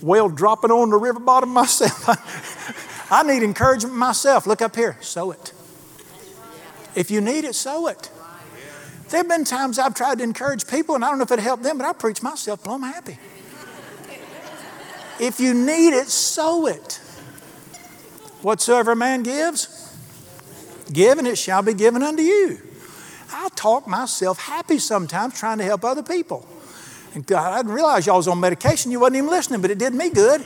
[0.00, 3.12] well dropping on the river bottom myself.
[3.12, 4.46] I need encouragement myself.
[4.46, 5.52] Look up here, sow it.
[6.94, 8.10] If you need it, sow it.
[9.10, 11.38] There have been times I've tried to encourage people, and I don't know if it
[11.38, 13.18] helped them, but I preach myself I'm happy.
[15.20, 16.94] if you need it, sow it.
[18.40, 19.94] Whatsoever a man gives,
[20.90, 22.60] given it shall be given unto you.
[23.32, 26.46] I talk myself happy sometimes trying to help other people.
[27.14, 28.90] And God, I didn't realize y'all was on medication.
[28.92, 30.44] You wasn't even listening, but it did me good.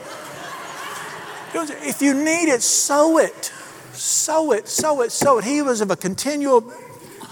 [1.53, 3.53] If you need it, sow it.
[3.93, 5.45] Sow it, sow it, sow it.
[5.45, 6.72] He was of a continual,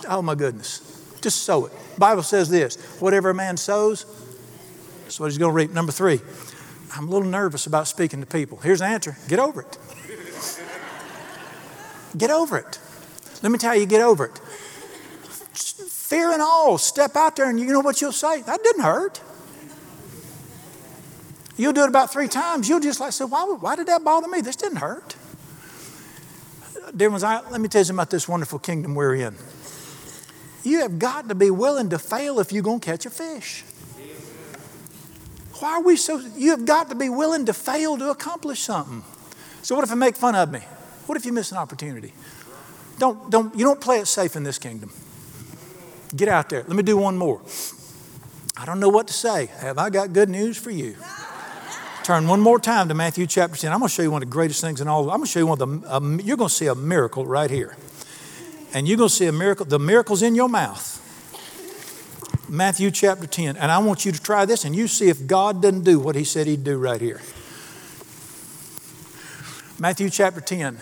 [0.09, 0.83] oh my goodness.
[1.21, 1.73] Just sow it.
[1.97, 4.05] Bible says this whatever a man sows,
[5.05, 5.71] that's what he's going to reap.
[5.71, 6.21] Number three,
[6.95, 8.59] I'm a little nervous about speaking to people.
[8.59, 9.79] Here's the answer get over it.
[12.17, 12.79] Get over it.
[13.43, 14.41] Let me tell you, get over it.
[16.09, 18.41] Fear and all, step out there and you know what you'll say?
[18.41, 19.21] That didn't hurt.
[21.59, 22.67] You'll do it about three times.
[22.67, 24.41] You'll just like say, why, why did that bother me?
[24.41, 25.17] This didn't hurt.
[26.97, 29.35] Dear ones, I, let me tell you about this wonderful kingdom we're in.
[30.65, 33.65] You have got to be willing to fail if you're going to catch a fish.
[35.59, 36.23] Why are we so?
[36.39, 39.05] You have got to be willing to fail to accomplish something.
[39.61, 40.61] So what if I make fun of me?
[41.05, 42.15] What if you miss an opportunity?
[42.99, 44.91] Don't, don't, you don't play it safe in this kingdom.
[46.17, 46.65] Get out there.
[46.67, 47.41] Let me do one more.
[48.57, 49.47] I don't know what to say.
[49.59, 50.97] Have I got good news for you?
[52.03, 53.71] Turn one more time to Matthew chapter 10.
[53.71, 55.03] I'm going to show you one of the greatest things in all.
[55.11, 57.27] I'm going to show you one of the, um, you're going to see a miracle
[57.27, 57.77] right here.
[58.73, 59.67] And you're going to see a miracle.
[59.67, 60.95] The miracle's in your mouth.
[62.49, 63.59] Matthew chapter 10.
[63.59, 66.17] And I want you to try this and you see if God doesn't do what
[66.17, 67.21] he said he'd do right here.
[69.79, 70.79] Matthew chapter 10.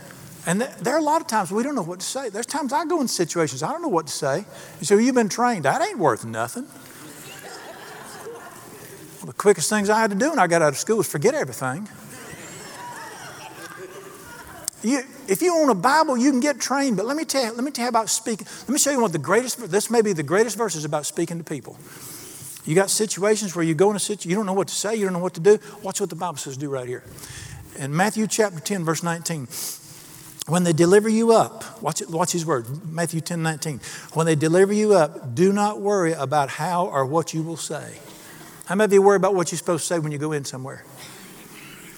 [0.46, 2.28] And there are a lot of times we don't know what to say.
[2.28, 4.44] There's times I go in situations, I don't know what to say.
[4.78, 5.64] You say, well, you've been trained.
[5.64, 6.66] That ain't worth nothing.
[9.18, 11.08] Well, the quickest things I had to do when I got out of school was
[11.08, 11.88] forget everything.
[14.84, 16.96] You, if you own a Bible, you can get trained.
[16.96, 18.46] But let me tell you, let me tell you about speaking.
[18.60, 19.68] Let me show you one of the greatest.
[19.68, 21.76] This may be the greatest verses about speaking to people.
[22.64, 24.94] You got situations where you go in a situation, you don't know what to say,
[24.94, 25.58] you don't know what to do.
[25.82, 27.02] Watch what the Bible says do right here.
[27.76, 29.48] In Matthew chapter 10, verse 19.
[30.46, 33.80] When they deliver you up, watch, it, watch his word, Matthew 10, 19.
[34.12, 37.98] When they deliver you up, do not worry about how or what you will say.
[38.66, 40.44] How many of you worry about what you're supposed to say when you go in
[40.44, 40.84] somewhere?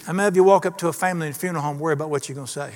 [0.04, 2.08] How many of you walk up to a family in a funeral home, worry about
[2.08, 2.72] what you're going to say?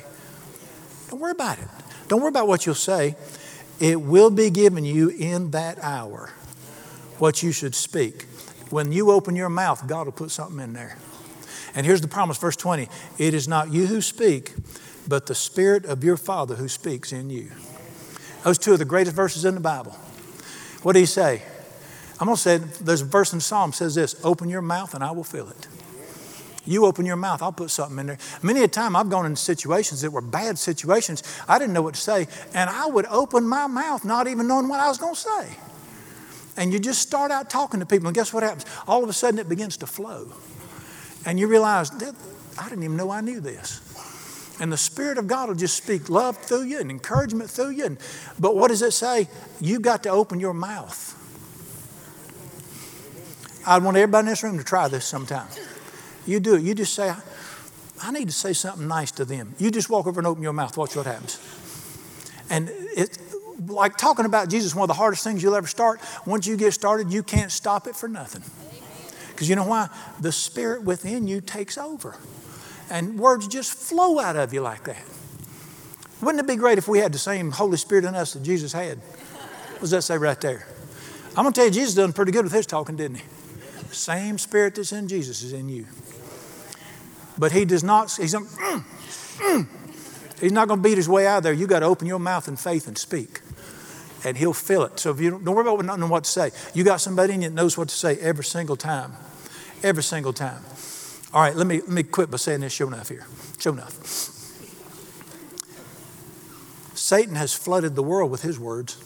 [1.09, 1.69] Don't worry about it.
[2.09, 3.17] Don't worry about what you'll say.
[3.81, 6.31] It will be given you in that hour
[7.19, 8.25] what you should speak.
[8.69, 10.99] When you open your mouth, God will put something in there.
[11.75, 14.55] And here's the promise, verse 20 It is not you who speak,
[15.09, 17.51] but the Spirit of your Father who speaks in you.
[18.45, 19.93] Those two are the greatest verses in the Bible.
[20.83, 21.43] What do he say?
[22.21, 25.03] I'm going to say, there's a verse in Psalm says this Open your mouth and
[25.03, 25.69] I will fill it.
[26.65, 28.19] You open your mouth, I'll put something in there.
[28.41, 31.23] Many a time I've gone in situations that were bad situations.
[31.49, 34.69] I didn't know what to say, and I would open my mouth not even knowing
[34.69, 35.57] what I was going to say.
[36.57, 38.67] And you just start out talking to people, and guess what happens?
[38.87, 40.33] All of a sudden it begins to flow.
[41.27, 43.81] And you realize, I didn't even know I knew this.
[44.61, 47.87] And the Spirit of God will just speak love through you and encouragement through you.
[47.87, 47.99] And,
[48.39, 49.29] but what does it say?
[49.61, 51.19] You've got to open your mouth.
[53.67, 55.49] I want everybody in this room to try this sometime.
[56.27, 56.63] You do it.
[56.63, 57.13] You just say,
[58.03, 59.55] I need to say something nice to them.
[59.59, 60.77] You just walk over and open your mouth.
[60.77, 61.39] Watch what happens.
[62.51, 63.19] And it's
[63.67, 66.01] like talking about Jesus, one of the hardest things you'll ever start.
[66.27, 68.43] Once you get started, you can't stop it for nothing.
[69.31, 69.89] Because you know why?
[70.21, 72.17] The Spirit within you takes over.
[72.93, 75.03] And words just flow out of you like that.
[76.21, 78.75] Wouldn't it be great if we had the same Holy Spirit in us that Jesus
[78.75, 78.99] had?
[78.99, 80.67] What does that say right there?
[81.35, 83.25] I'm going to tell you, Jesus done pretty good with his talking, didn't he?
[83.93, 85.87] Same Spirit that's in Jesus is in you.
[87.39, 88.85] But he does not, he's, mm,
[89.39, 89.67] mm.
[90.39, 91.53] he's not going to beat his way out of there.
[91.55, 93.41] You got to open your mouth in faith and speak.
[94.23, 95.01] And he'll fill it.
[95.01, 96.51] So if you don't, don't worry about not knowing what to say.
[96.75, 99.15] You got somebody in you that knows what to say every single time.
[99.83, 100.63] Every single time.
[101.35, 102.73] All right, let me, let me quit by saying this.
[102.73, 103.27] Show enough here.
[103.59, 103.93] Show enough.
[106.95, 108.97] Satan has flooded the world with his words.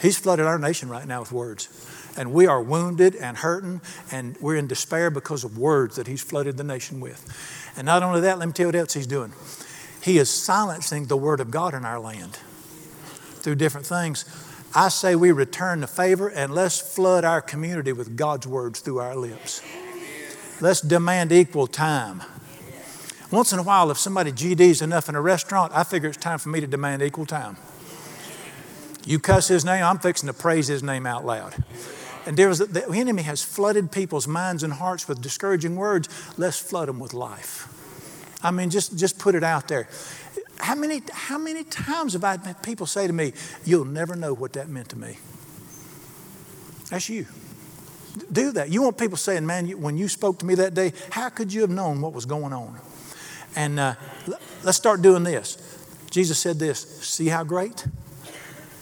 [0.00, 1.68] He's flooded our nation right now with words
[2.16, 6.22] and we are wounded and hurting and we're in despair because of words that he's
[6.22, 7.72] flooded the nation with.
[7.76, 9.32] And not only that, let me tell you what else he's doing.
[10.02, 12.38] He is silencing the word of God in our land
[13.40, 14.24] through different things.
[14.74, 18.98] I say we return the favor and let's flood our community with God's words through
[18.98, 19.62] our lips.
[20.60, 22.22] Let's demand equal time.
[23.30, 26.38] Once in a while, if somebody GDs enough in a restaurant, I figure it's time
[26.38, 27.56] for me to demand equal time.
[29.04, 31.54] You cuss his name, I'm fixing to praise his name out loud.
[32.24, 36.08] And there was, the enemy has flooded people's minds and hearts with discouraging words.
[36.36, 37.72] Let's flood them with life.
[38.42, 39.88] I mean, just, just put it out there.
[40.58, 43.32] How many, how many times have I had people say to me,
[43.64, 45.18] You'll never know what that meant to me?
[46.90, 47.26] That's you.
[48.32, 48.70] Do that.
[48.70, 51.52] You want people saying, Man, you, when you spoke to me that day, how could
[51.52, 52.78] you have known what was going on?
[53.54, 53.94] And uh,
[54.62, 55.58] let's start doing this.
[56.10, 57.86] Jesus said this See how great?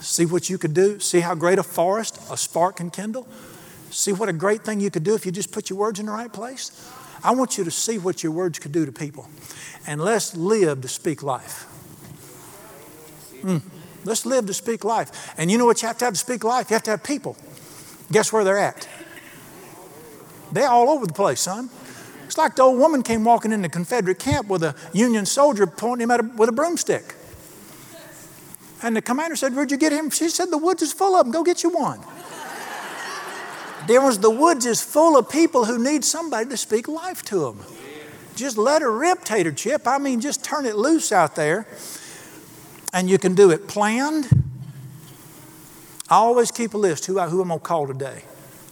[0.00, 0.98] See what you could do?
[1.00, 3.26] See how great a forest a spark can kindle?
[3.90, 6.06] See what a great thing you could do if you just put your words in
[6.06, 6.90] the right place?
[7.22, 9.28] I want you to see what your words could do to people.
[9.86, 11.66] And let's live to speak life.
[13.42, 13.62] Mm.
[14.04, 15.32] Let's live to speak life.
[15.38, 16.70] And you know what you have to have to speak life?
[16.70, 17.36] You have to have people.
[18.12, 18.86] Guess where they're at?
[20.54, 21.68] They're all over the place, son.
[22.26, 25.66] It's like the old woman came walking in the Confederate camp with a Union soldier
[25.66, 27.14] pointing him at a, with a broomstick.
[28.80, 30.10] And the commander said, Where'd you get him?
[30.10, 31.32] She said, The woods is full of them.
[31.32, 32.00] Go get you one.
[33.86, 37.40] There was the woods is full of people who need somebody to speak life to
[37.40, 37.60] them.
[38.36, 39.86] Just let her rip, Tater Chip.
[39.86, 41.66] I mean, just turn it loose out there.
[42.92, 44.28] And you can do it planned.
[46.08, 48.22] I always keep a list who, I, who I'm going to call today.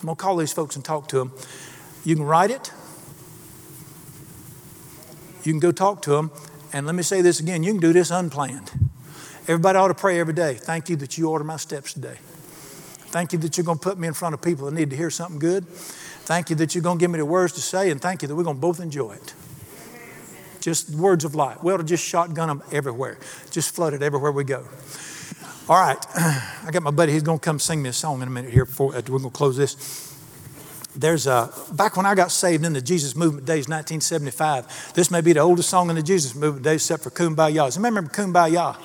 [0.01, 1.33] I'm going to call these folks and talk to them.
[2.05, 2.73] You can write it.
[5.45, 6.31] You can go talk to them.
[6.73, 8.71] And let me say this again you can do this unplanned.
[9.43, 10.55] Everybody ought to pray every day.
[10.55, 12.17] Thank you that you order my steps today.
[13.13, 14.97] Thank you that you're going to put me in front of people that need to
[14.97, 15.67] hear something good.
[15.67, 18.29] Thank you that you're going to give me the words to say, and thank you
[18.29, 19.35] that we're going to both enjoy it.
[20.61, 21.63] Just words of life.
[21.63, 23.19] We ought to just shotgun them everywhere,
[23.51, 24.65] just flood it everywhere we go.
[25.69, 27.13] All right, I got my buddy.
[27.13, 28.65] He's going to come sing me a song in a minute here.
[28.65, 30.12] Before uh, we're going to close this.
[30.95, 34.93] There's a back when I got saved in the Jesus Movement days, 1975.
[34.95, 37.65] This may be the oldest song in the Jesus Movement days, except for Kumbaya.
[37.65, 38.77] Does anybody remember Kumbaya?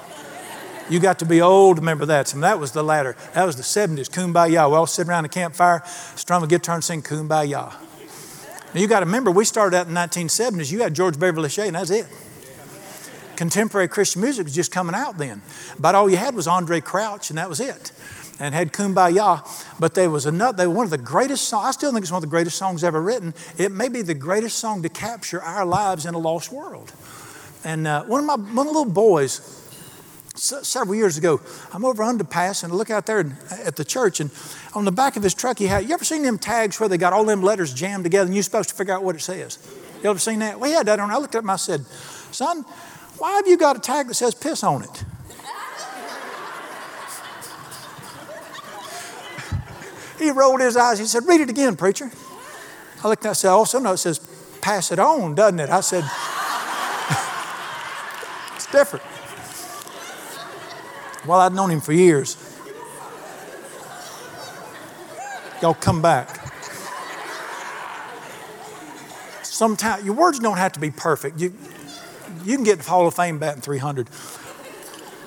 [0.89, 2.30] You got to be old to remember that.
[2.30, 3.18] So that was the latter.
[3.34, 4.70] That was the 70s, Kumbaya.
[4.70, 5.84] We all sit around the campfire,
[6.16, 7.74] strum a guitar and sing Kumbaya.
[8.74, 10.72] Now you got to remember, we started out in the 1970s.
[10.72, 12.05] You had George Beverly Shea, and that's it.
[13.36, 15.41] Contemporary Christian music was just coming out then.
[15.78, 17.91] About all you had was Andraé Crouch, and that was it.
[18.40, 19.44] And had Kumbaya,
[19.80, 22.12] but there was another, they were one of the greatest songs, I still think it's
[22.12, 23.34] one of the greatest songs ever written.
[23.58, 26.94] It may be the greatest song to capture our lives in a lost world.
[27.64, 29.42] And uh, one of my one of the little boys,
[30.36, 31.42] several years ago,
[31.74, 33.26] I'm over underpass and I look out there
[33.66, 34.30] at the church and
[34.74, 36.98] on the back of his truck he had, you ever seen them tags where they
[36.98, 39.58] got all them letters jammed together and you're supposed to figure out what it says?
[40.04, 40.60] You ever seen that?
[40.60, 41.10] We had that on.
[41.10, 41.86] I looked at him, I said,
[42.32, 42.64] son,
[43.18, 45.04] why have you got a tag that says piss on it?
[50.18, 50.99] He rolled his eyes.
[50.99, 52.11] He said, read it again, preacher.
[53.03, 54.20] I looked at I said, oh, also no, it says
[54.61, 55.70] pass it on, doesn't it?
[55.70, 56.03] I said,
[58.55, 59.05] it's different.
[61.28, 62.38] Well, I'd known him for years.
[65.61, 66.30] Y'all come back.
[69.43, 71.39] Sometimes your words don't have to be perfect.
[71.39, 71.53] You,
[72.45, 74.07] you can get the Hall of Fame batting 300.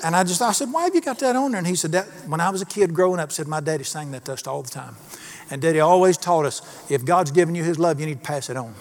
[0.03, 1.59] And I just, I said, why have you got that on there?
[1.59, 4.11] And he said, that, when I was a kid growing up, said, my daddy sang
[4.13, 4.97] that to us all the time.
[5.51, 8.49] And daddy always taught us, if God's given you his love, you need to pass
[8.49, 8.75] it on.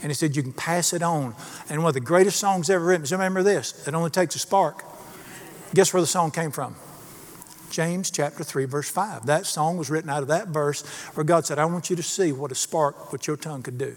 [0.00, 1.34] And he said, you can pass it on.
[1.68, 4.84] And one of the greatest songs ever written, remember this, it only takes a spark.
[5.74, 6.76] Guess where the song came from?
[7.70, 9.26] James chapter 3, verse 5.
[9.26, 12.02] That song was written out of that verse where God said, I want you to
[12.02, 13.94] see what a spark, what your tongue could do.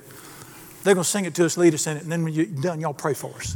[0.83, 2.45] They're going to sing it to us, lead us in it, and then when you're
[2.45, 3.55] done, y'all pray for us.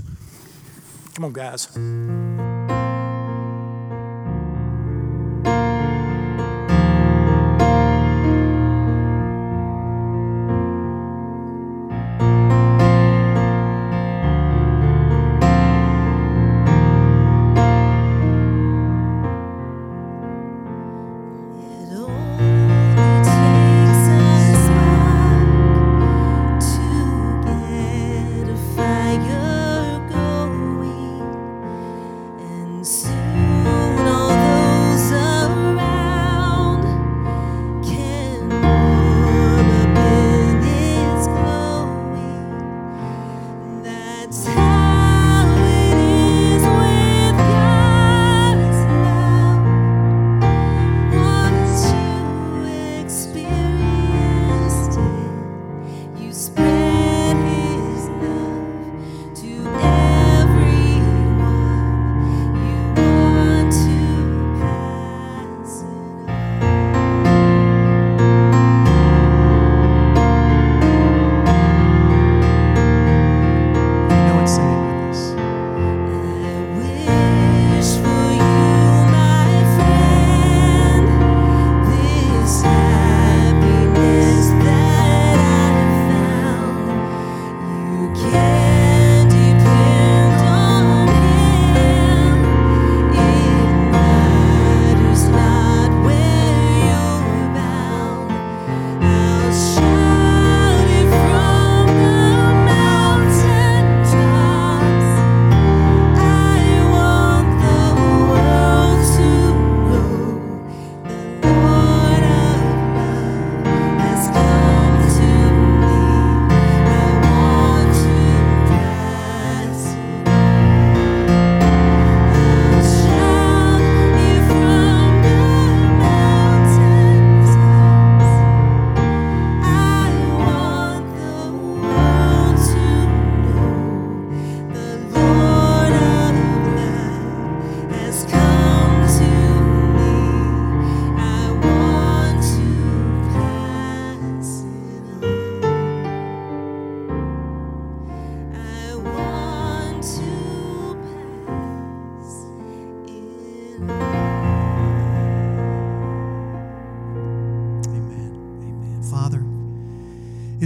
[1.15, 2.54] Come on, guys.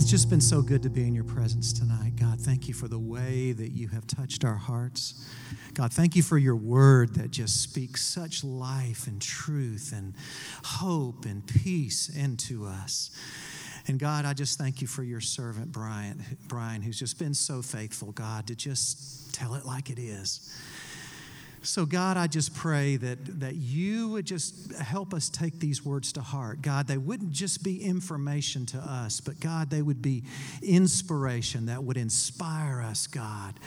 [0.10, 2.16] Just been so good to be in your presence tonight.
[2.20, 5.24] God, thank you for the way that you have touched our hearts.
[5.76, 10.16] God, thank you for your word that just speaks such life and truth and
[10.64, 13.12] hope and peace into us.
[13.88, 17.62] And God, I just thank you for your servant, Brian, Brian, who's just been so
[17.62, 20.60] faithful, God, to just tell it like it is.
[21.70, 26.12] So, God, I just pray that, that you would just help us take these words
[26.14, 26.64] to heart.
[26.64, 30.24] God, they wouldn't just be information to us, but God, they would be
[30.64, 33.60] inspiration that would inspire us, God,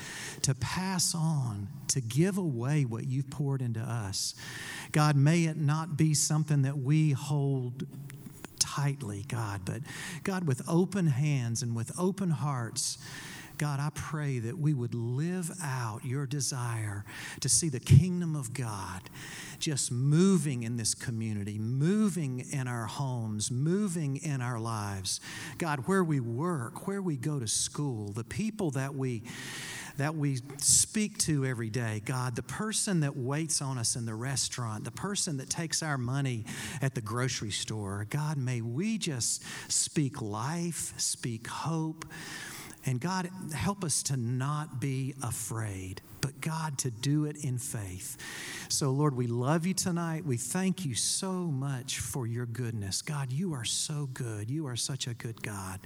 [0.43, 4.35] to pass on, to give away what you've poured into us.
[4.91, 7.87] God, may it not be something that we hold
[8.59, 9.81] tightly, God, but
[10.25, 12.99] God, with open hands and with open hearts,
[13.63, 17.05] God, I pray that we would live out your desire
[17.39, 19.03] to see the kingdom of God
[19.61, 25.21] just moving in this community, moving in our homes, moving in our lives.
[25.59, 29.23] God, where we work, where we go to school, the people that we
[29.99, 32.01] that we speak to every day.
[32.05, 35.99] God, the person that waits on us in the restaurant, the person that takes our
[35.99, 36.47] money
[36.81, 38.07] at the grocery store.
[38.09, 42.07] God, may we just speak life, speak hope,
[42.85, 48.17] and God, help us to not be afraid, but God, to do it in faith.
[48.69, 50.25] So, Lord, we love you tonight.
[50.25, 53.01] We thank you so much for your goodness.
[53.01, 54.51] God, you are so good.
[54.51, 55.81] You are such a good God.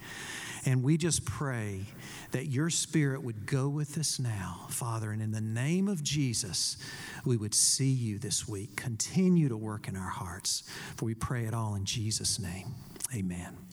[0.65, 1.83] And we just pray
[2.33, 5.11] that your spirit would go with us now, Father.
[5.11, 6.79] And in the name of Jesus,
[7.25, 8.77] we would see you this week.
[8.77, 10.63] Continue to work in our hearts.
[10.97, 12.75] For we pray it all in Jesus' name.
[13.15, 13.66] Amen.